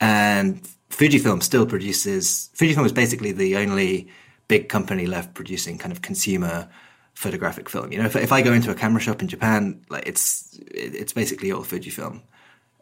And 0.00 0.68
Fujifilm 0.90 1.42
still 1.42 1.66
produces, 1.66 2.50
Fujifilm 2.54 2.84
is 2.84 2.92
basically 2.92 3.32
the 3.32 3.56
only 3.56 4.08
big 4.48 4.68
company 4.68 5.06
left 5.06 5.34
producing 5.34 5.78
kind 5.78 5.92
of 5.92 6.02
consumer 6.02 6.68
photographic 7.14 7.68
film. 7.68 7.92
You 7.92 7.98
know, 7.98 8.06
if, 8.06 8.16
if 8.16 8.32
I 8.32 8.42
go 8.42 8.52
into 8.52 8.70
a 8.70 8.74
camera 8.74 9.00
shop 9.00 9.22
in 9.22 9.28
Japan, 9.28 9.84
like 9.88 10.06
it's, 10.06 10.58
it's 10.68 11.12
basically 11.12 11.52
all 11.52 11.62
Fujifilm. 11.62 12.22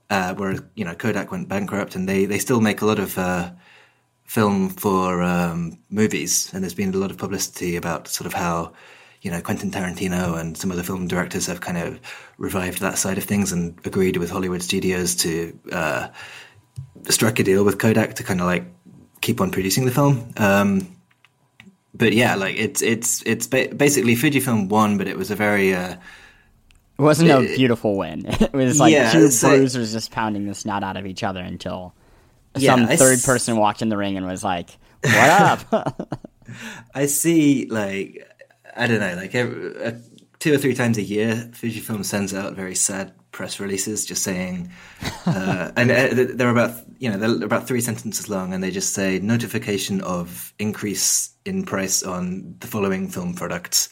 Uh, 0.08 0.34
whereas, 0.34 0.62
you 0.74 0.84
know, 0.84 0.94
Kodak 0.94 1.32
went 1.32 1.48
bankrupt 1.48 1.96
and 1.96 2.08
they, 2.08 2.26
they 2.26 2.38
still 2.38 2.60
make 2.60 2.80
a 2.80 2.86
lot 2.86 2.98
of, 2.98 3.18
uh, 3.18 3.50
film 4.26 4.68
for 4.68 5.22
um, 5.22 5.78
movies, 5.88 6.50
and 6.52 6.62
there's 6.62 6.74
been 6.74 6.92
a 6.92 6.98
lot 6.98 7.10
of 7.10 7.16
publicity 7.16 7.76
about 7.76 8.08
sort 8.08 8.26
of 8.26 8.34
how 8.34 8.72
you 9.22 9.30
know 9.30 9.40
Quentin 9.40 9.70
Tarantino 9.70 10.38
and 10.38 10.56
some 10.56 10.70
other 10.70 10.82
film 10.82 11.06
directors 11.08 11.46
have 11.46 11.60
kind 11.60 11.78
of 11.78 12.00
revived 12.36 12.80
that 12.80 12.98
side 12.98 13.18
of 13.18 13.24
things 13.24 13.52
and 13.52 13.78
agreed 13.84 14.16
with 14.16 14.30
Hollywood 14.30 14.62
studios 14.62 15.14
to 15.16 15.58
uh, 15.72 16.08
strike 17.08 17.38
a 17.38 17.44
deal 17.44 17.64
with 17.64 17.78
Kodak 17.78 18.14
to 18.14 18.24
kind 18.24 18.40
of 18.40 18.46
like 18.46 18.64
keep 19.20 19.40
on 19.40 19.50
producing 19.50 19.86
the 19.86 19.92
film. 19.92 20.32
Um, 20.36 20.95
but 21.96 22.12
yeah, 22.12 22.34
like 22.34 22.56
it's 22.56 22.82
it's 22.82 23.22
it's 23.26 23.46
ba- 23.46 23.74
basically 23.74 24.14
Fujifilm 24.14 24.68
won, 24.68 24.98
but 24.98 25.08
it 25.08 25.16
was 25.16 25.30
a 25.30 25.36
very 25.36 25.74
uh, 25.74 25.96
it 26.98 27.02
wasn't 27.02 27.30
a 27.30 27.40
beautiful 27.56 27.96
win. 27.96 28.26
It 28.40 28.52
was 28.52 28.80
like 28.80 28.92
yeah, 28.92 29.10
two 29.12 29.28
bruisers 29.40 29.92
just 29.92 30.10
pounding 30.10 30.46
the 30.46 30.54
snot 30.54 30.82
out 30.82 30.96
of 30.96 31.06
each 31.06 31.22
other 31.22 31.40
until 31.40 31.94
some 32.56 32.82
yeah, 32.82 32.96
third 32.96 33.18
s- 33.18 33.26
person 33.26 33.56
walked 33.56 33.82
in 33.82 33.88
the 33.88 33.96
ring 33.96 34.16
and 34.16 34.26
was 34.26 34.42
like, 34.42 34.70
"What 35.02 35.14
up?" 35.14 36.12
I 36.94 37.06
see, 37.06 37.66
like, 37.66 38.26
I 38.76 38.86
don't 38.86 39.00
know, 39.00 39.14
like 39.16 39.34
every, 39.34 39.84
uh, 39.84 39.92
two 40.38 40.54
or 40.54 40.58
three 40.58 40.74
times 40.74 40.96
a 40.96 41.02
year, 41.02 41.50
Fujifilm 41.52 42.04
sends 42.04 42.32
out 42.32 42.54
very 42.54 42.74
sad 42.74 43.12
press 43.32 43.60
releases, 43.60 44.06
just 44.06 44.22
saying, 44.22 44.70
uh, 45.26 45.72
and 45.76 45.90
uh, 45.90 46.08
they're 46.34 46.50
about 46.50 46.72
you 46.98 47.10
know 47.10 47.16
they're 47.16 47.44
about 47.44 47.66
three 47.66 47.80
sentences 47.80 48.28
long, 48.28 48.52
and 48.52 48.62
they 48.62 48.70
just 48.70 48.92
say 48.92 49.18
notification 49.18 50.00
of 50.02 50.52
increase 50.58 51.30
in 51.44 51.64
price 51.64 52.02
on 52.02 52.56
the 52.60 52.66
following 52.66 53.08
film 53.08 53.34
products, 53.34 53.88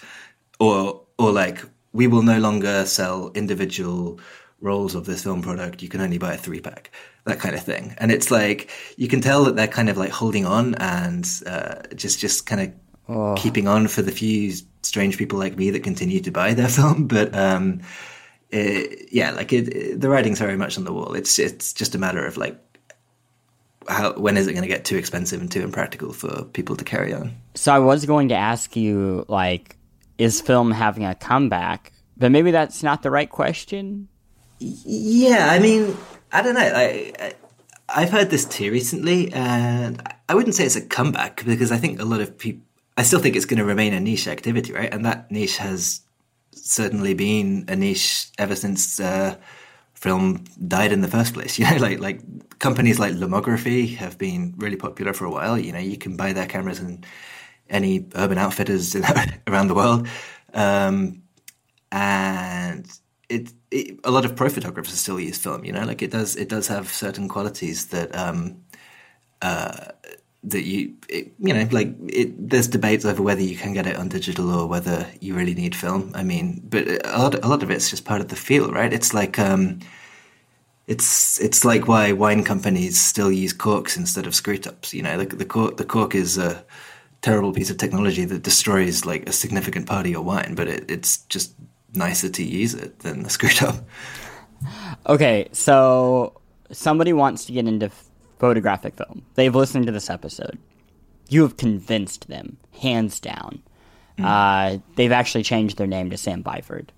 or 0.61 1.03
or 1.19 1.33
like 1.33 1.61
we 1.93 2.07
will 2.07 2.23
no 2.23 2.39
longer 2.39 2.85
sell 2.87 3.31
individual 3.35 4.19
rolls 4.61 4.95
of 4.95 5.07
this 5.07 5.23
film 5.23 5.43
product. 5.43 5.83
You 5.83 5.89
can 5.89 6.01
only 6.01 6.19
buy 6.19 6.35
a 6.35 6.39
three 6.39 6.61
pack 6.61 6.91
that 7.25 7.39
kind 7.39 7.55
of 7.55 7.63
thing. 7.63 7.95
And 7.99 8.11
it's 8.11 8.31
like 8.31 8.71
you 8.97 9.09
can 9.09 9.21
tell 9.21 9.45
that 9.45 9.57
they're 9.57 9.69
kind 9.69 9.89
of 9.89 9.97
like 9.97 10.11
holding 10.11 10.47
on 10.47 10.75
and 10.77 11.27
uh, 11.47 11.83
just 11.95 12.19
just 12.19 12.47
kind 12.47 12.61
of 12.61 13.15
oh. 13.15 13.35
keeping 13.37 13.69
on 13.69 13.89
for 13.89 14.03
the 14.03 14.13
few 14.13 14.53
strange 14.83 15.19
people 15.19 15.39
like 15.39 15.57
me 15.57 15.71
that 15.71 15.83
continue 15.83 16.21
to 16.21 16.31
buy 16.31 16.55
their 16.55 16.69
film. 16.79 17.07
But 17.07 17.35
um, 17.35 17.81
it, 18.51 19.09
yeah, 19.13 19.31
like 19.31 19.53
it, 19.53 19.69
it, 19.69 20.01
the 20.01 20.09
writing's 20.09 20.39
very 20.39 20.57
much 20.57 20.77
on 20.79 20.85
the 20.85 20.93
wall. 20.93 21.15
It's 21.15 21.39
it's 21.39 21.73
just 21.73 21.95
a 21.95 21.99
matter 21.99 22.25
of 22.25 22.37
like 22.37 22.61
how 23.89 24.13
when 24.15 24.37
is 24.37 24.47
it 24.47 24.53
going 24.53 24.63
to 24.63 24.69
get 24.69 24.85
too 24.85 24.97
expensive 24.97 25.41
and 25.41 25.51
too 25.51 25.63
impractical 25.63 26.13
for 26.13 26.45
people 26.45 26.77
to 26.77 26.85
carry 26.85 27.13
on? 27.13 27.35
So 27.55 27.73
I 27.73 27.79
was 27.79 28.07
going 28.07 28.29
to 28.29 28.35
ask 28.35 28.77
you 28.77 29.25
like, 29.29 29.77
is 30.19 30.41
film 30.41 30.71
having 30.71 31.05
a 31.05 31.15
comeback? 31.15 31.93
But 32.17 32.31
maybe 32.31 32.51
that's 32.51 32.83
not 32.83 33.03
the 33.03 33.11
right 33.11 33.29
question. 33.29 34.09
Yeah, 34.59 35.49
I 35.51 35.59
mean, 35.59 35.97
I 36.33 36.43
don't 36.43 36.55
know. 36.55 36.61
I, 36.61 37.35
I 37.89 38.01
have 38.03 38.11
heard 38.11 38.31
this 38.31 38.45
too 38.45 38.71
recently, 38.71 39.33
and 39.33 40.03
I 40.29 40.35
wouldn't 40.35 40.55
say 40.55 40.65
it's 40.65 40.77
a 40.77 40.81
comeback 40.81 41.45
because 41.45 41.73
I 41.73 41.77
think 41.77 42.01
a 42.01 42.05
lot 42.05 42.21
of 42.21 42.39
people. 42.39 42.63
I 42.97 43.03
still 43.03 43.19
think 43.19 43.35
it's 43.35 43.45
going 43.45 43.59
to 43.59 43.65
remain 43.65 43.93
a 43.93 43.99
niche 43.99 44.29
activity, 44.29 44.73
right? 44.73 44.93
And 44.93 45.05
that 45.05 45.29
niche 45.29 45.57
has 45.57 46.03
certainly 46.53 47.13
been 47.13 47.65
a 47.67 47.75
niche 47.75 48.29
ever 48.39 48.55
since 48.55 49.01
uh, 49.01 49.37
film 50.05 50.45
died 50.69 50.93
in 50.93 51.01
the 51.01 51.09
first 51.17 51.33
place. 51.35 51.59
You 51.59 51.65
know, 51.71 51.77
like 51.87 51.99
like 52.09 52.19
companies 52.59 52.99
like 52.99 53.15
Lomography 53.15 53.97
have 53.97 54.17
been 54.19 54.55
really 54.65 54.77
popular 54.77 55.13
for 55.15 55.25
a 55.25 55.31
while. 55.31 55.57
You 55.59 55.73
know, 55.73 55.85
you 55.93 55.99
can 56.05 56.17
buy 56.17 56.33
their 56.35 56.47
cameras 56.55 56.79
in 56.81 57.05
any 57.71 58.07
urban 58.15 58.39
outfitters 58.39 58.95
around 59.49 59.69
the 59.69 59.75
world, 59.75 60.07
um, 60.53 61.23
and 61.91 62.87
it, 63.31 63.53
it, 63.71 63.99
a 64.05 64.11
lot 64.11 64.25
of 64.27 64.37
pro 64.37 64.49
photographers 64.51 65.01
still 65.01 65.19
use 65.19 65.39
film. 65.39 65.65
You 65.65 65.73
know, 65.73 65.85
like 65.91 66.03
it 66.03 66.11
does 66.11 66.37
it 66.37 66.49
does 66.55 66.67
have 66.69 66.87
certain 67.05 67.27
qualities 67.29 67.87
that 67.95 68.15
um, 68.15 68.39
uh, 69.41 69.89
that 70.45 70.65
you 70.65 70.95
it, 71.09 71.33
you 71.39 71.55
know 71.55 71.67
like 71.73 71.95
it, 72.09 72.51
there's 72.51 72.69
debates 72.69 73.05
over 73.05 73.23
whether 73.23 73.41
you 73.41 73.57
can 73.57 73.73
get 73.73 73.87
it 73.87 73.97
on 73.97 74.09
digital 74.09 74.51
or 74.51 74.67
whether 74.67 75.07
you 75.21 75.35
really 75.35 75.55
need 75.55 75.75
film. 75.75 76.13
I 76.15 76.23
mean, 76.23 76.61
but 76.65 76.87
a 77.07 77.19
lot 77.19 77.35
a 77.45 77.49
lot 77.49 77.63
of 77.63 77.71
it's 77.71 77.91
just 77.91 78.05
part 78.05 78.21
of 78.21 78.29
the 78.29 78.37
feel, 78.37 78.71
right? 78.71 78.93
It's 78.93 79.15
like 79.15 79.39
um, 79.39 79.81
it's 80.87 81.41
it's 81.41 81.65
like 81.65 81.89
why 81.89 82.13
wine 82.13 82.45
companies 82.45 83.01
still 83.01 83.33
use 83.33 83.53
corks 83.53 83.97
instead 83.97 84.27
of 84.27 84.35
screw 84.35 84.59
tops. 84.59 84.93
You 84.93 85.03
know, 85.03 85.17
the 85.19 85.37
the 85.37 85.45
cork 85.45 85.77
the 85.79 85.85
cork 85.85 86.15
is 86.15 86.37
a 86.39 86.65
terrible 87.23 87.53
piece 87.53 87.71
of 87.71 87.79
technology 87.79 88.27
that 88.27 88.43
destroys 88.43 89.07
like 89.07 89.27
a 89.29 89.33
significant 89.33 89.87
part 89.87 90.05
of 90.05 90.13
your 90.13 90.23
wine, 90.23 90.55
but 90.55 90.69
it, 90.69 90.91
it's 90.91 91.19
just 91.29 91.55
nicer 91.95 92.29
to 92.29 92.45
use 92.45 92.75
it 92.75 92.99
than 92.99 93.23
the 93.23 93.31
screw 93.31 93.49
top. 93.49 93.77
Okay, 95.07 95.49
so 95.53 96.41
somebody 96.71 97.13
wants 97.13 97.45
to 97.47 97.53
get 97.53 97.67
into 97.67 97.91
photographic 98.39 98.95
film. 98.95 99.23
They've 99.35 99.55
listened 99.55 99.87
to 99.87 99.93
this 99.93 100.11
episode. 100.11 100.59
you 101.29 101.43
have 101.43 101.57
convinced 101.57 102.29
them, 102.29 102.59
hands 102.81 103.19
down. 103.19 103.63
Mm. 104.19 104.25
Uh, 104.25 104.79
they've 104.97 105.13
actually 105.13 105.43
changed 105.43 105.79
their 105.79 105.87
name 105.87 106.11
to 106.11 106.17
Sam 106.17 106.43
Byford. 106.43 106.89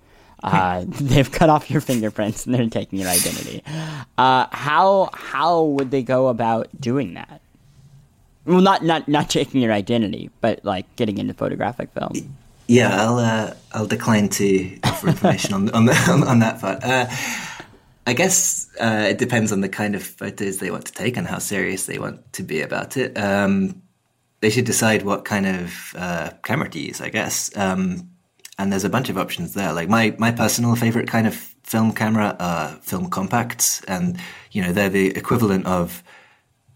Uh, 0.42 0.85
they've 0.88 1.31
cut 1.31 1.49
off 1.49 1.70
your 1.70 1.81
fingerprints 1.81 2.44
and 2.44 2.55
they're 2.55 2.68
taking 2.68 2.99
your 2.99 3.09
identity. 3.09 3.62
Uh, 4.18 4.46
how 4.51 5.11
how 5.12 5.62
would 5.62 5.90
they 5.90 6.03
go 6.03 6.29
about 6.29 6.68
doing 6.81 7.14
that? 7.14 7.40
Well, 8.44 8.61
not 8.61 8.85
not 8.85 9.09
not 9.09 9.31
taking 9.31 9.61
your 9.61 9.72
identity, 9.72 10.31
but 10.40 10.64
like 10.64 10.85
getting 10.96 11.18
into 11.18 11.35
photographic 11.35 11.90
film. 11.92 12.12
Yeah, 12.68 13.01
I'll 13.01 13.18
uh, 13.18 13.55
I'll 13.72 13.87
decline 13.87 14.29
to 14.31 14.79
offer 14.85 15.09
information 15.09 15.55
on 15.55 15.70
on, 15.70 15.87
the, 15.87 15.94
on, 16.09 16.22
on 16.29 16.38
that 16.40 16.61
part. 16.61 16.81
I 18.07 18.12
guess 18.12 18.69
uh, 18.81 19.07
it 19.09 19.19
depends 19.19 19.51
on 19.51 19.61
the 19.61 19.69
kind 19.69 19.97
of 19.97 20.03
photos 20.03 20.59
they 20.59 20.71
want 20.71 20.87
to 20.87 20.92
take 20.92 21.16
and 21.16 21.27
how 21.27 21.38
serious 21.38 21.87
they 21.87 21.99
want 21.99 22.33
to 22.35 22.45
be 22.45 22.61
about 22.61 22.97
it. 22.97 23.19
Um, 23.19 23.83
they 24.40 24.51
should 24.51 24.64
decide 24.64 25.03
what 25.03 25.25
kind 25.25 25.47
of 25.47 25.95
uh, 25.97 26.31
camera 26.45 26.69
to 26.71 26.79
use, 26.79 27.01
I 27.01 27.09
guess. 27.09 27.55
Um, 27.57 28.09
and 28.59 28.71
there's 28.71 28.85
a 28.85 28.90
bunch 28.90 29.09
of 29.09 29.19
options 29.19 29.55
there. 29.55 29.73
Like 29.73 29.88
my 29.88 30.14
my 30.19 30.31
personal 30.31 30.77
favorite 30.77 31.09
kind 31.09 31.27
of 31.27 31.35
film 31.35 31.92
camera 31.92 32.37
are 32.38 32.69
film 32.83 33.11
compacts, 33.11 33.83
and 33.85 34.19
you 34.53 34.62
know 34.62 34.73
they're 34.73 34.88
the 34.88 35.09
equivalent 35.16 35.66
of 35.66 36.03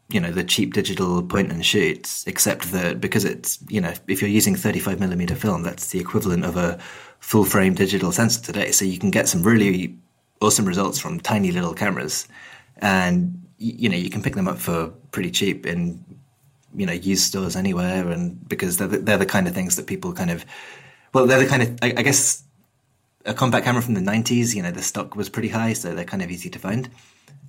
you 0.08 0.20
know 0.20 0.32
the 0.32 0.44
cheap 0.44 0.74
digital 0.74 1.22
point 1.22 1.52
and 1.52 1.64
shoots, 1.64 2.26
except 2.26 2.72
that 2.72 3.00
because 3.00 3.24
it's 3.24 3.58
you 3.68 3.80
know 3.80 3.94
if 4.08 4.20
you're 4.20 4.30
using 4.30 4.56
35 4.56 5.00
millimeter 5.00 5.34
film, 5.34 5.62
that's 5.62 5.90
the 5.90 6.00
equivalent 6.00 6.44
of 6.44 6.56
a 6.56 6.78
full 7.20 7.44
frame 7.44 7.74
digital 7.74 8.12
sensor 8.12 8.42
today. 8.42 8.72
So 8.72 8.84
you 8.84 8.98
can 8.98 9.10
get 9.10 9.28
some 9.28 9.42
really 9.42 9.96
awesome 10.40 10.64
results 10.64 10.98
from 10.98 11.20
tiny 11.20 11.52
little 11.52 11.74
cameras, 11.74 12.26
and 12.78 13.46
you 13.58 13.88
know 13.88 13.96
you 13.96 14.10
can 14.10 14.22
pick 14.22 14.34
them 14.34 14.48
up 14.48 14.58
for 14.58 14.88
pretty 15.12 15.30
cheap 15.30 15.66
in 15.66 16.04
you 16.74 16.86
know 16.86 16.92
used 16.92 17.24
stores 17.24 17.56
anywhere, 17.56 18.08
and 18.08 18.48
because 18.48 18.76
they're 18.76 18.88
the, 18.88 18.98
they're 18.98 19.18
the 19.18 19.26
kind 19.26 19.48
of 19.48 19.54
things 19.54 19.76
that 19.76 19.86
people 19.86 20.12
kind 20.12 20.30
of 20.30 20.44
well 21.12 21.26
they're 21.26 21.40
the 21.40 21.46
kind 21.46 21.62
of 21.62 21.78
I, 21.82 21.94
I 21.96 22.02
guess 22.02 22.44
a 23.26 23.34
compact 23.34 23.64
camera 23.64 23.82
from 23.82 23.94
the 23.94 24.00
90s 24.00 24.54
you 24.54 24.62
know 24.62 24.70
the 24.70 24.82
stock 24.82 25.14
was 25.14 25.28
pretty 25.28 25.48
high 25.48 25.74
so 25.74 25.94
they're 25.94 26.04
kind 26.04 26.22
of 26.22 26.30
easy 26.30 26.50
to 26.50 26.58
find. 26.58 26.88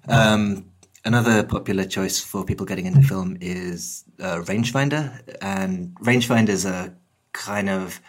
Um, 0.07 0.65
another 1.05 1.43
popular 1.43 1.85
choice 1.85 2.19
for 2.19 2.43
people 2.43 2.65
getting 2.65 2.85
into 2.85 3.01
film 3.01 3.37
is 3.39 4.03
a 4.19 4.39
rangefinder 4.39 5.21
and 5.41 5.95
rangefinders 5.95 6.69
are 6.69 6.93
kind 7.33 7.69
of 7.69 8.01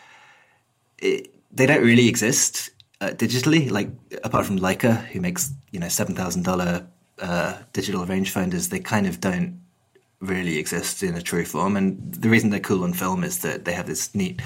it, 0.99 1.33
they 1.51 1.67
don't 1.67 1.83
really 1.83 2.09
exist 2.09 2.71
uh, 3.03 3.11
digitally 3.11 3.71
like 3.71 3.91
apart 4.25 4.47
from 4.47 4.59
leica 4.59 5.05
who 5.07 5.21
makes 5.21 5.53
you 5.73 5.81
know 5.81 5.87
$7000 5.87 6.87
uh, 7.21 7.59
digital 7.73 8.07
rangefinders 8.07 8.71
they 8.71 8.81
kind 8.81 9.07
of 9.07 9.21
don't 9.21 9.63
really 10.23 10.57
exist 10.59 11.03
in 11.03 11.15
a 11.15 11.21
true 11.21 11.45
form. 11.45 11.77
And 11.77 12.15
the 12.15 12.31
reason 12.31 12.51
they're 12.51 12.61
cool 12.61 12.85
on 12.85 12.95
film 12.95 13.25
is 13.25 13.41
that 13.41 13.65
they 13.65 13.73
have 13.75 13.87
this 13.87 14.15
neat 14.15 14.41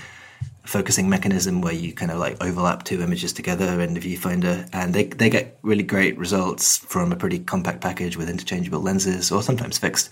focusing 0.65 1.09
mechanism 1.09 1.61
where 1.61 1.73
you 1.73 1.93
kind 1.93 2.11
of 2.11 2.19
like 2.19 2.43
overlap 2.43 2.83
two 2.83 3.01
images 3.01 3.33
together 3.33 3.81
in 3.81 3.95
the 3.95 4.01
viewfinder. 4.01 4.69
And 4.73 4.95
they, 4.95 5.05
they 5.05 5.31
get 5.31 5.59
really 5.63 5.85
great 5.85 6.19
results 6.19 6.79
from 6.79 7.13
a 7.13 7.17
pretty 7.17 7.39
compact 7.39 7.83
package 7.83 8.17
with 8.17 8.29
interchangeable 8.29 8.81
lenses 8.81 9.31
or 9.31 9.43
sometimes 9.43 9.79
fixed. 9.79 10.11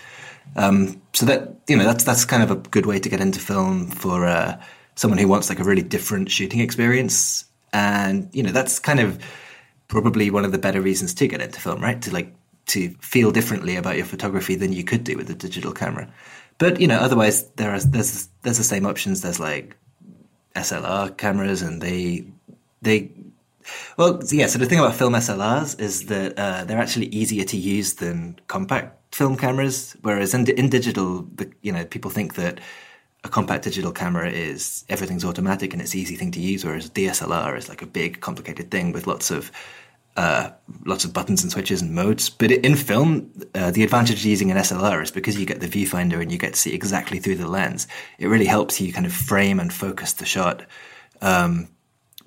Um, 0.57 1.00
so 1.14 1.26
that 1.26 1.54
you 1.68 1.76
know 1.76 1.85
that's 1.85 2.04
that's 2.04 2.26
kind 2.26 2.42
of 2.42 2.50
a 2.50 2.57
good 2.57 2.85
way 2.85 3.00
to 3.00 3.09
get 3.09 3.20
into 3.20 3.40
film 3.40 3.87
for 3.87 4.26
uh, 4.26 4.61
someone 4.94 5.18
who 5.18 5.26
wants 5.26 5.48
like 5.48 5.59
a 5.59 5.64
really 5.64 5.83
different 5.83 6.30
shooting 6.30 6.61
experience 6.61 7.46
and 7.75 8.31
you 8.33 8.43
know 8.43 8.53
that's 8.53 8.79
kind 8.79 9.01
of 9.01 9.19
probably 9.89 10.31
one 10.31 10.47
of 10.47 10.53
the 10.53 10.59
better 10.59 10.81
reasons 10.81 11.13
to 11.13 11.29
get 11.29 11.43
into 11.43 11.61
film 11.61 11.83
right 11.83 12.01
to 12.01 12.11
like 12.11 12.33
to 12.67 12.89
feel 13.01 13.31
differently 13.31 13.77
about 13.77 13.97
your 13.97 14.07
photography 14.07 14.55
than 14.55 14.73
you 14.73 14.83
could 14.83 15.05
do 15.05 15.17
with 15.19 15.29
a 15.29 15.35
digital 15.35 15.73
camera. 15.73 16.11
But 16.57 16.81
you 16.81 16.87
know, 16.87 16.97
otherwise 16.97 17.45
there 17.57 17.71
are 17.75 17.81
there's 17.81 18.29
there's 18.43 18.59
the 18.59 18.65
same 18.65 18.87
options. 18.87 19.21
There's 19.21 19.41
like 19.41 19.77
SLR 20.55 21.17
cameras, 21.17 21.61
and 21.63 21.83
they 21.83 22.25
they 22.81 23.11
well 23.99 24.21
yeah. 24.31 24.47
So 24.47 24.59
the 24.59 24.67
thing 24.67 24.79
about 24.79 24.95
film 24.95 25.15
SLRs 25.15 25.79
is 25.81 26.07
that 26.07 26.39
uh, 26.39 26.65
they're 26.65 26.81
actually 26.81 27.07
easier 27.07 27.45
to 27.45 27.57
use 27.57 27.95
than 27.95 28.39
compact 28.47 29.15
film 29.15 29.37
cameras. 29.37 29.97
Whereas 30.03 30.33
in, 30.33 30.49
in 30.51 30.71
digital, 30.71 31.23
the, 31.35 31.51
you 31.63 31.73
know, 31.73 31.85
people 31.85 32.11
think 32.11 32.35
that 32.35 32.61
a 33.25 33.29
compact 33.29 33.65
digital 33.65 33.91
camera 33.91 34.31
is 34.31 34.85
everything's 34.89 35.25
automatic 35.25 35.73
and 35.73 35.81
it's 35.81 35.95
an 35.95 36.01
easy 36.01 36.15
thing 36.15 36.31
to 36.33 36.41
use, 36.41 36.65
whereas 36.65 36.91
DSLR 36.91 37.57
is 37.57 37.69
like 37.69 37.83
a 37.83 37.87
big 37.87 38.21
complicated 38.21 38.71
thing 38.71 38.93
with 38.93 39.07
lots 39.07 39.31
of 39.31 39.51
uh, 40.17 40.51
lots 40.85 41.05
of 41.05 41.13
buttons 41.13 41.43
and 41.43 41.51
switches 41.51 41.83
and 41.83 41.93
modes. 41.93 42.31
But 42.31 42.53
in 42.53 42.77
film, 42.77 43.33
uh, 43.55 43.73
the 43.73 43.83
advantage 43.83 44.19
of 44.21 44.25
using 44.25 44.51
an 44.51 44.59
SLR 44.59 45.03
is 45.03 45.11
because 45.11 45.39
you 45.39 45.47
get 45.47 45.61
the 45.61 45.67
viewfinder 45.67 46.21
and 46.21 46.31
you 46.31 46.39
get 46.39 46.55
to 46.55 46.61
see 46.61 46.73
exactly 46.73 47.19
through 47.19 47.37
the 47.37 47.49
lens. 47.49 47.89
It 48.19 48.29
really 48.29 48.45
helps 48.45 48.81
you 48.81 48.93
kind 48.93 49.07
of 49.07 49.13
frame 49.13 49.59
and 49.59 49.73
focus 49.73 50.13
the 50.13 50.27
shot. 50.27 50.63
Um, 51.21 51.69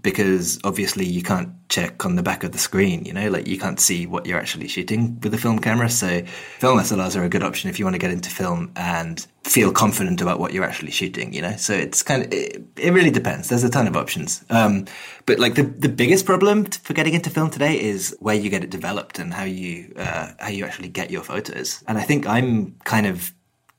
because 0.01 0.59
obviously 0.63 1.05
you 1.05 1.21
can't 1.23 1.49
check 1.69 2.05
on 2.05 2.15
the 2.15 2.23
back 2.23 2.43
of 2.43 2.51
the 2.51 2.57
screen, 2.57 3.03
you 3.03 3.13
know, 3.13 3.29
like 3.29 3.47
you 3.47 3.57
can't 3.57 3.79
see 3.79 4.05
what 4.05 4.25
you're 4.25 4.39
actually 4.39 4.67
shooting 4.67 5.19
with 5.21 5.33
a 5.33 5.37
film 5.37 5.59
camera. 5.59 5.89
So 5.89 6.23
film 6.59 6.79
SLRs 6.79 7.19
are 7.19 7.23
a 7.23 7.29
good 7.29 7.43
option 7.43 7.69
if 7.69 7.79
you 7.79 7.85
want 7.85 7.95
to 7.95 7.99
get 7.99 8.11
into 8.11 8.29
film 8.29 8.71
and 8.75 9.25
feel 9.57 9.71
confident 9.71 10.21
about 10.21 10.39
what 10.39 10.53
you're 10.53 10.63
actually 10.63 10.91
shooting, 10.91 11.33
you 11.33 11.41
know. 11.41 11.55
So 11.55 11.73
it's 11.73 12.03
kind 12.03 12.23
of 12.23 12.31
it, 12.31 12.61
it 12.75 12.93
really 12.93 13.09
depends. 13.09 13.49
There's 13.49 13.63
a 13.63 13.71
ton 13.71 13.87
of 13.87 13.97
options. 13.97 14.45
Um, 14.51 14.85
but 15.25 15.39
like 15.39 15.55
the 15.55 15.63
the 15.63 15.89
biggest 15.89 16.27
problem 16.27 16.65
for 16.65 16.93
getting 16.93 17.15
into 17.15 17.31
film 17.31 17.49
today 17.49 17.81
is 17.81 18.15
where 18.19 18.35
you 18.35 18.51
get 18.51 18.63
it 18.63 18.69
developed 18.69 19.17
and 19.17 19.33
how 19.33 19.45
you 19.45 19.93
uh, 19.97 20.27
how 20.39 20.49
you 20.49 20.63
actually 20.63 20.89
get 20.89 21.09
your 21.09 21.23
photos. 21.23 21.83
And 21.87 21.97
I 21.97 22.03
think 22.03 22.27
I'm 22.27 22.75
kind 22.83 23.07
of 23.07 23.33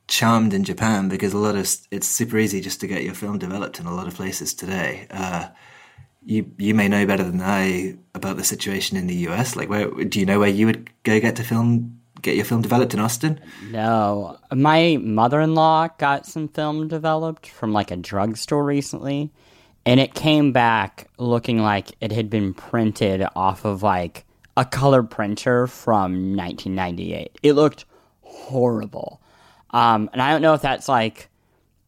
charmed 0.09 0.53
in 0.53 0.65
Japan 0.65 1.09
because 1.09 1.33
a 1.33 1.39
lot 1.39 1.55
of 1.55 1.71
it's 1.93 2.09
super 2.09 2.39
easy 2.39 2.61
just 2.61 2.81
to 2.81 2.89
get 2.89 3.05
your 3.05 3.15
film 3.15 3.39
developed 3.39 3.79
in 3.79 3.87
a 3.87 3.95
lot 3.95 4.09
of 4.09 4.15
places 4.15 4.55
today. 4.55 5.07
Uh, 5.13 5.47
you 6.25 6.51
you 6.59 6.75
may 6.75 6.89
know 6.89 7.07
better 7.07 7.23
than 7.23 7.41
I 7.41 7.97
about 8.17 8.37
the 8.37 8.45
situation 8.45 8.97
in 8.97 9.07
the 9.07 9.29
US. 9.29 9.55
Like, 9.55 9.69
where 9.69 9.89
do 10.05 10.19
you 10.19 10.27
know 10.27 10.41
where 10.41 10.49
you 10.49 10.67
would 10.67 10.91
go 11.05 11.21
get 11.21 11.37
to 11.37 11.45
film, 11.45 11.98
get 12.23 12.37
your 12.37 12.45
film 12.45 12.63
developed 12.63 12.95
in 12.95 13.01
Austin? 13.01 13.41
No, 13.71 14.39
my 14.53 14.99
mother-in-law 15.01 15.89
got 15.99 16.27
some 16.27 16.49
film 16.49 16.89
developed 16.89 17.49
from 17.49 17.73
like 17.73 17.91
a 17.91 17.97
drugstore 17.97 18.65
recently, 18.65 19.33
and 19.87 20.01
it 20.01 20.15
came 20.15 20.53
back 20.53 21.09
looking 21.19 21.59
like 21.59 21.93
it 22.01 22.13
had 22.13 22.31
been 22.31 22.55
printed 22.55 23.27
off 23.35 23.65
of 23.65 23.83
like 23.83 24.25
a 24.57 24.65
color 24.65 25.03
printer 25.03 25.67
from 25.67 26.37
1998. 26.37 27.39
It 27.43 27.53
looked 27.53 27.85
horrible, 28.23 29.21
um, 29.71 30.11
and 30.13 30.21
I 30.21 30.31
don't 30.31 30.43
know 30.43 30.55
if 30.55 30.63
that's 30.63 30.89
like 30.89 31.29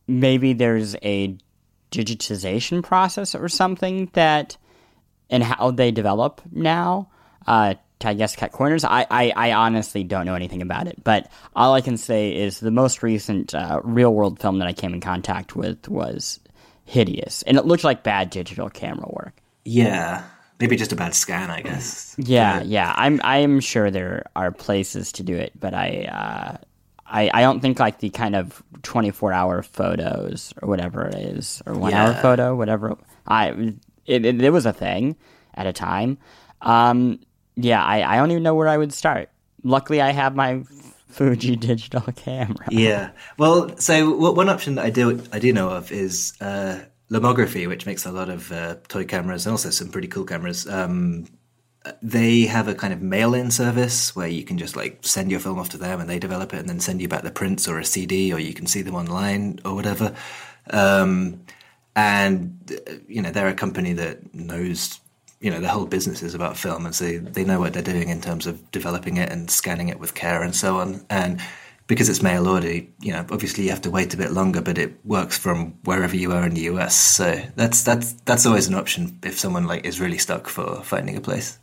maybe 0.06 0.52
there's 0.52 0.96
a 1.02 1.36
digitization 1.90 2.82
process 2.82 3.34
or 3.34 3.48
something 3.48 4.10
that 4.12 4.56
and 5.28 5.42
how 5.42 5.70
they 5.70 5.90
develop 5.90 6.40
now 6.52 7.08
uh, 7.46 7.74
I 8.04 8.14
guess 8.14 8.36
cut 8.36 8.52
corners. 8.52 8.84
I, 8.84 9.06
I, 9.10 9.32
I, 9.36 9.52
honestly 9.52 10.04
don't 10.04 10.26
know 10.26 10.34
anything 10.34 10.62
about 10.62 10.86
it, 10.86 11.02
but 11.04 11.30
all 11.54 11.74
I 11.74 11.80
can 11.80 11.96
say 11.96 12.34
is 12.34 12.60
the 12.60 12.70
most 12.70 13.02
recent 13.02 13.54
uh, 13.54 13.80
real 13.84 14.14
world 14.14 14.40
film 14.40 14.58
that 14.58 14.68
I 14.68 14.72
came 14.72 14.94
in 14.94 15.00
contact 15.00 15.56
with 15.56 15.88
was 15.88 16.40
hideous, 16.84 17.42
and 17.42 17.56
it 17.56 17.66
looked 17.66 17.84
like 17.84 18.02
bad 18.02 18.30
digital 18.30 18.70
camera 18.70 19.08
work. 19.10 19.40
Yeah, 19.64 20.24
maybe 20.58 20.76
just 20.76 20.92
a 20.92 20.96
bad 20.96 21.14
scan, 21.14 21.50
I 21.50 21.62
guess. 21.62 22.16
Yeah, 22.18 22.62
yeah. 22.62 22.94
I'm 22.96 23.20
I'm 23.22 23.60
sure 23.60 23.90
there 23.90 24.24
are 24.34 24.50
places 24.52 25.12
to 25.12 25.22
do 25.22 25.36
it, 25.36 25.52
but 25.58 25.74
I 25.74 26.04
uh, 26.04 26.64
I, 27.10 27.30
I 27.34 27.40
don't 27.42 27.60
think 27.60 27.78
like 27.78 27.98
the 27.98 28.10
kind 28.10 28.36
of 28.36 28.62
24 28.82 29.32
hour 29.32 29.62
photos 29.62 30.54
or 30.62 30.68
whatever 30.68 31.06
it 31.06 31.14
is 31.16 31.62
or 31.66 31.74
one 31.74 31.90
yeah. 31.90 32.06
hour 32.06 32.14
photo 32.14 32.54
whatever 32.54 32.96
I 33.26 33.74
it, 34.06 34.24
it, 34.24 34.42
it, 34.42 34.50
was 34.50 34.64
a 34.64 34.72
thing 34.72 35.16
at 35.54 35.66
a 35.66 35.72
time 35.72 36.18
um, 36.62 37.20
yeah 37.64 37.84
I, 37.84 38.14
I 38.14 38.16
don't 38.16 38.30
even 38.30 38.42
know 38.42 38.54
where 38.54 38.68
I 38.68 38.76
would 38.76 38.92
start. 38.92 39.30
Luckily 39.62 40.00
I 40.00 40.10
have 40.10 40.34
my 40.34 40.62
Fuji 41.08 41.56
digital 41.70 42.02
camera. 42.12 42.66
Yeah. 42.70 43.10
Well 43.38 43.76
so 43.76 44.10
one 44.10 44.48
option 44.48 44.76
that 44.76 44.84
I 44.84 44.90
do 44.90 45.22
I 45.32 45.38
do 45.38 45.52
know 45.52 45.70
of 45.70 45.92
is 45.92 46.34
uh, 46.40 46.80
Lomography 47.10 47.68
which 47.68 47.86
makes 47.86 48.06
a 48.06 48.12
lot 48.12 48.28
of 48.28 48.52
uh, 48.52 48.76
toy 48.88 49.04
cameras 49.04 49.46
and 49.46 49.52
also 49.52 49.70
some 49.70 49.90
pretty 49.90 50.08
cool 50.08 50.24
cameras. 50.24 50.68
Um, 50.68 51.26
they 52.02 52.42
have 52.42 52.68
a 52.68 52.74
kind 52.74 52.92
of 52.92 53.00
mail-in 53.00 53.50
service 53.50 54.14
where 54.14 54.28
you 54.28 54.44
can 54.44 54.58
just 54.58 54.76
like 54.76 54.98
send 55.00 55.30
your 55.30 55.40
film 55.40 55.58
off 55.58 55.70
to 55.70 55.78
them 55.78 55.98
and 55.98 56.10
they 56.10 56.18
develop 56.18 56.52
it 56.52 56.60
and 56.60 56.68
then 56.68 56.80
send 56.80 57.00
you 57.00 57.08
back 57.08 57.22
the 57.22 57.30
prints 57.30 57.66
or 57.66 57.78
a 57.78 57.84
CD 57.84 58.32
or 58.32 58.38
you 58.38 58.52
can 58.52 58.66
see 58.66 58.82
them 58.82 58.94
online 58.94 59.58
or 59.64 59.74
whatever. 59.74 60.14
Um, 60.70 61.42
and 61.96 62.80
you 63.08 63.20
know 63.20 63.30
they're 63.30 63.48
a 63.48 63.54
company 63.54 63.92
that 63.94 64.34
knows 64.34 65.00
you 65.40 65.50
know 65.50 65.60
the 65.60 65.68
whole 65.68 65.86
business 65.86 66.22
is 66.22 66.34
about 66.34 66.56
film 66.56 66.84
and 66.84 66.94
so 66.94 67.18
they 67.18 67.44
know 67.44 67.58
what 67.58 67.72
they're 67.72 67.82
doing 67.82 68.08
in 68.08 68.20
terms 68.20 68.46
of 68.46 68.70
developing 68.70 69.16
it 69.16 69.30
and 69.32 69.50
scanning 69.50 69.88
it 69.88 69.98
with 69.98 70.14
care 70.14 70.42
and 70.42 70.54
so 70.54 70.78
on. 70.78 71.04
And 71.08 71.40
because 71.86 72.08
it's 72.08 72.22
mail 72.22 72.46
order 72.46 72.70
you 72.70 73.12
know 73.12 73.26
obviously 73.30 73.64
you 73.64 73.70
have 73.70 73.80
to 73.80 73.90
wait 73.90 74.14
a 74.14 74.16
bit 74.16 74.30
longer 74.30 74.60
but 74.60 74.78
it 74.78 74.94
works 75.04 75.36
from 75.36 75.72
wherever 75.82 76.14
you 76.14 76.30
are 76.30 76.46
in 76.46 76.54
the 76.54 76.62
US 76.62 76.94
so 76.94 77.42
that's 77.56 77.82
that's 77.82 78.12
that's 78.24 78.46
always 78.46 78.68
an 78.68 78.74
option 78.74 79.18
if 79.24 79.38
someone 79.38 79.66
like 79.66 79.84
is 79.84 80.00
really 80.00 80.18
stuck 80.18 80.48
for 80.48 80.82
finding 80.84 81.16
a 81.16 81.20
place. 81.20 81.58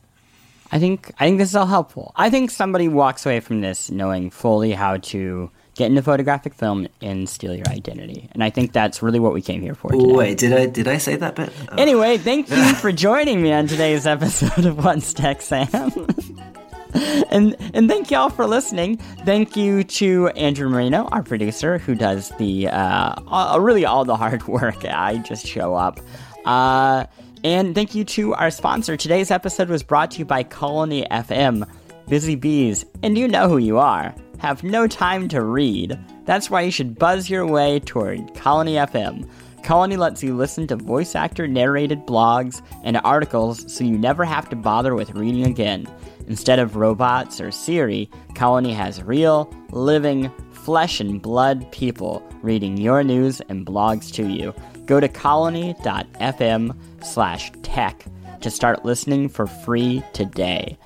I 0.72 0.80
think 0.80 1.14
I 1.20 1.26
think 1.26 1.38
this 1.38 1.50
is 1.50 1.56
all 1.56 1.66
helpful. 1.66 2.12
I 2.16 2.30
think 2.30 2.52
somebody 2.52 2.88
walks 2.88 3.26
away 3.26 3.40
from 3.40 3.62
this 3.62 3.90
knowing 3.90 4.30
fully 4.30 4.74
how 4.74 4.98
to 4.98 5.50
get 5.78 5.90
into 5.90 6.02
photographic 6.02 6.54
film 6.54 6.88
and 7.02 7.30
steal 7.30 7.56
your 7.56 7.68
identity. 7.70 8.28
And 8.34 8.44
I 8.44 8.50
think 8.50 8.74
that's 8.74 9.02
really 9.02 9.20
what 9.20 9.34
we 9.34 9.42
came 9.42 9.62
here 9.62 9.76
for 9.76 9.92
today. 9.92 10.12
Wait, 10.12 10.38
did 10.38 10.52
I 10.52 10.66
did 10.66 10.88
I 10.88 10.98
say 10.98 11.16
that 11.16 11.36
bit? 11.36 11.54
Oh. 11.72 11.76
Anyway, 11.76 12.18
thank 12.18 12.50
you 12.50 12.74
for 12.82 12.92
joining 12.92 13.42
me 13.42 13.54
on 13.54 13.68
today's 13.68 14.06
episode 14.08 14.66
of 14.66 14.84
What's 14.84 15.14
Tech 15.14 15.42
Sam. 15.42 15.70
and 17.32 17.56
and 17.74 17.88
thank 17.88 18.10
y'all 18.10 18.30
for 18.30 18.48
listening. 18.48 18.98
Thank 19.24 19.56
you 19.56 19.84
to 19.84 20.30
Andrew 20.30 20.68
Marino, 20.68 21.06
our 21.06 21.22
producer, 21.22 21.78
who 21.78 21.94
does 21.94 22.30
the 22.40 22.68
uh, 22.70 23.58
really 23.60 23.86
all 23.86 24.04
the 24.04 24.16
hard 24.16 24.48
work. 24.48 24.84
I 24.84 25.20
just 25.20 25.46
show 25.46 25.76
up. 25.76 26.00
Uh, 26.44 27.06
and 27.44 27.76
thank 27.76 27.94
you 27.94 28.04
to 28.04 28.34
our 28.34 28.50
sponsor. 28.50 28.98
Today's 28.98 29.30
episode 29.30 29.70
was 29.70 29.84
brought 29.84 30.12
to 30.12 30.20
you 30.20 30.26
by 30.26 30.42
Colony 30.42 31.06
FM. 31.12 31.70
Busy 32.08 32.36
bees, 32.36 32.86
and 33.04 33.18
you 33.18 33.28
know 33.28 33.50
who 33.50 33.58
you 33.58 33.78
are, 33.80 34.16
have 34.38 34.64
no 34.64 34.88
time 34.88 35.28
to 35.28 35.42
read. 35.42 36.00
That's 36.24 36.50
why 36.50 36.62
you 36.62 36.72
should 36.72 36.98
buzz 36.98 37.30
your 37.30 37.46
way 37.46 37.82
toward 37.82 38.34
Colony 38.34 38.76
FM. 38.76 39.30
Colony 39.64 39.98
lets 39.98 40.24
you 40.24 40.34
listen 40.34 40.68
to 40.68 40.78
voice 40.78 41.16
actor 41.16 41.50
narrated 41.50 42.06
blogs 42.06 42.62
and 42.86 43.02
articles 43.04 43.70
so 43.70 43.84
you 43.84 43.98
never 43.98 44.24
have 44.24 44.48
to 44.50 44.56
bother 44.56 44.96
with 44.96 45.16
reading 45.16 45.46
again. 45.46 45.86
Instead 46.28 46.60
of 46.60 46.78
robots 46.78 47.42
or 47.42 47.52
Siri, 47.52 48.10
Colony 48.36 48.74
has 48.74 49.04
real, 49.04 49.54
living, 49.72 50.32
flesh 50.54 51.02
and 51.02 51.22
blood 51.22 51.70
people 51.74 52.24
reading 52.42 52.78
your 52.78 53.04
news 53.04 53.42
and 53.50 53.66
blogs 53.66 54.14
to 54.14 54.30
you. 54.30 54.54
Go 54.86 55.02
to 55.02 55.10
colony.fm 55.10 56.78
slash 57.04 57.52
tech 57.64 58.06
to 58.40 58.50
start 58.50 58.86
listening 58.86 59.28
for 59.28 59.48
free 59.48 60.02
today. 60.14 60.78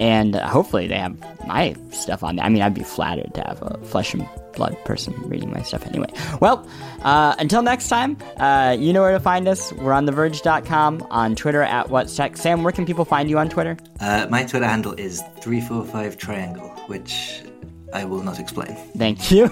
And 0.00 0.34
hopefully 0.34 0.86
they 0.86 0.96
have 0.96 1.14
my 1.46 1.76
stuff 1.90 2.24
on 2.24 2.36
there. 2.36 2.44
I 2.46 2.48
mean, 2.48 2.62
I'd 2.62 2.74
be 2.74 2.82
flattered 2.82 3.34
to 3.34 3.42
have 3.42 3.62
a 3.62 3.78
flesh 3.84 4.14
and 4.14 4.26
blood 4.54 4.76
person 4.84 5.14
reading 5.28 5.52
my 5.52 5.62
stuff 5.62 5.86
anyway. 5.86 6.08
Well, 6.40 6.66
uh, 7.02 7.34
until 7.38 7.62
next 7.62 7.88
time, 7.88 8.16
uh, 8.38 8.76
you 8.78 8.94
know 8.94 9.02
where 9.02 9.12
to 9.12 9.20
find 9.20 9.46
us. 9.46 9.72
We're 9.74 9.92
on 9.92 10.06
TheVerge.com, 10.06 11.06
on 11.10 11.36
Twitter 11.36 11.62
at 11.62 11.90
What's 11.90 12.16
Tech. 12.16 12.38
Sam, 12.38 12.62
where 12.62 12.72
can 12.72 12.86
people 12.86 13.04
find 13.04 13.28
you 13.28 13.38
on 13.38 13.50
Twitter? 13.50 13.76
Uh, 14.00 14.26
my 14.30 14.44
Twitter 14.44 14.66
handle 14.66 14.94
is 14.94 15.22
345triangle, 15.40 16.88
which 16.88 17.42
I 17.92 18.04
will 18.04 18.22
not 18.22 18.38
explain. 18.38 18.74
Thank 18.96 19.30
you. 19.30 19.50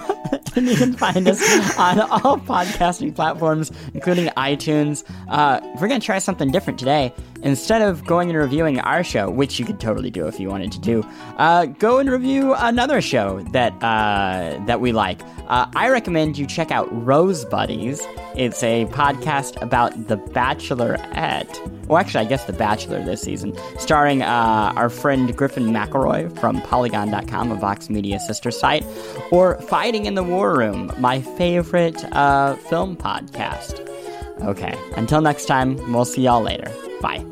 and 0.55 0.67
you 0.67 0.75
can 0.75 0.93
find 0.93 1.27
us 1.27 1.77
on 1.77 1.99
all 1.99 2.37
podcasting 2.37 3.13
platforms, 3.15 3.71
including 3.93 4.27
iTunes. 4.29 5.03
Uh, 5.27 5.59
we're 5.79 5.87
going 5.87 5.99
to 5.99 6.05
try 6.05 6.19
something 6.19 6.51
different 6.51 6.79
today. 6.79 7.13
Instead 7.41 7.81
of 7.81 8.05
going 8.05 8.29
and 8.29 8.37
reviewing 8.37 8.79
our 8.81 9.03
show, 9.03 9.29
which 9.29 9.59
you 9.59 9.65
could 9.65 9.79
totally 9.79 10.09
do 10.09 10.27
if 10.27 10.39
you 10.39 10.49
wanted 10.49 10.71
to 10.71 10.79
do, 10.79 11.03
uh, 11.37 11.65
go 11.65 11.99
and 11.99 12.09
review 12.09 12.53
another 12.55 13.01
show 13.01 13.39
that 13.51 13.73
uh, 13.81 14.59
that 14.65 14.81
we 14.81 14.91
like. 14.91 15.21
Uh, 15.47 15.65
I 15.75 15.89
recommend 15.89 16.37
you 16.37 16.45
check 16.45 16.71
out 16.71 16.87
Rose 17.05 17.45
Buddies. 17.45 18.05
It's 18.35 18.61
a 18.63 18.85
podcast 18.87 19.61
about 19.61 20.07
The 20.07 20.17
Bachelorette. 20.17 21.87
Well, 21.87 21.97
actually, 21.97 22.25
I 22.25 22.29
guess 22.29 22.45
The 22.45 22.53
Bachelor 22.53 23.03
this 23.03 23.21
season, 23.21 23.57
starring 23.79 24.21
uh, 24.21 24.73
our 24.75 24.89
friend 24.89 25.35
Griffin 25.35 25.67
McElroy 25.67 26.37
from 26.39 26.61
Polygon.com, 26.61 27.51
a 27.51 27.55
Vox 27.55 27.89
Media 27.89 28.19
sister 28.19 28.51
site, 28.51 28.85
or 29.31 29.59
Fighting 29.61 30.05
in 30.05 30.13
the 30.13 30.23
War 30.23 30.55
Room, 30.55 30.93
my 30.99 31.21
favorite 31.21 32.03
uh, 32.13 32.55
film 32.55 32.95
podcast. 32.95 33.85
Okay, 34.41 34.73
until 34.95 35.21
next 35.21 35.45
time, 35.45 35.75
we'll 35.91 36.05
see 36.05 36.23
y'all 36.23 36.41
later. 36.41 36.71
Bye. 37.01 37.25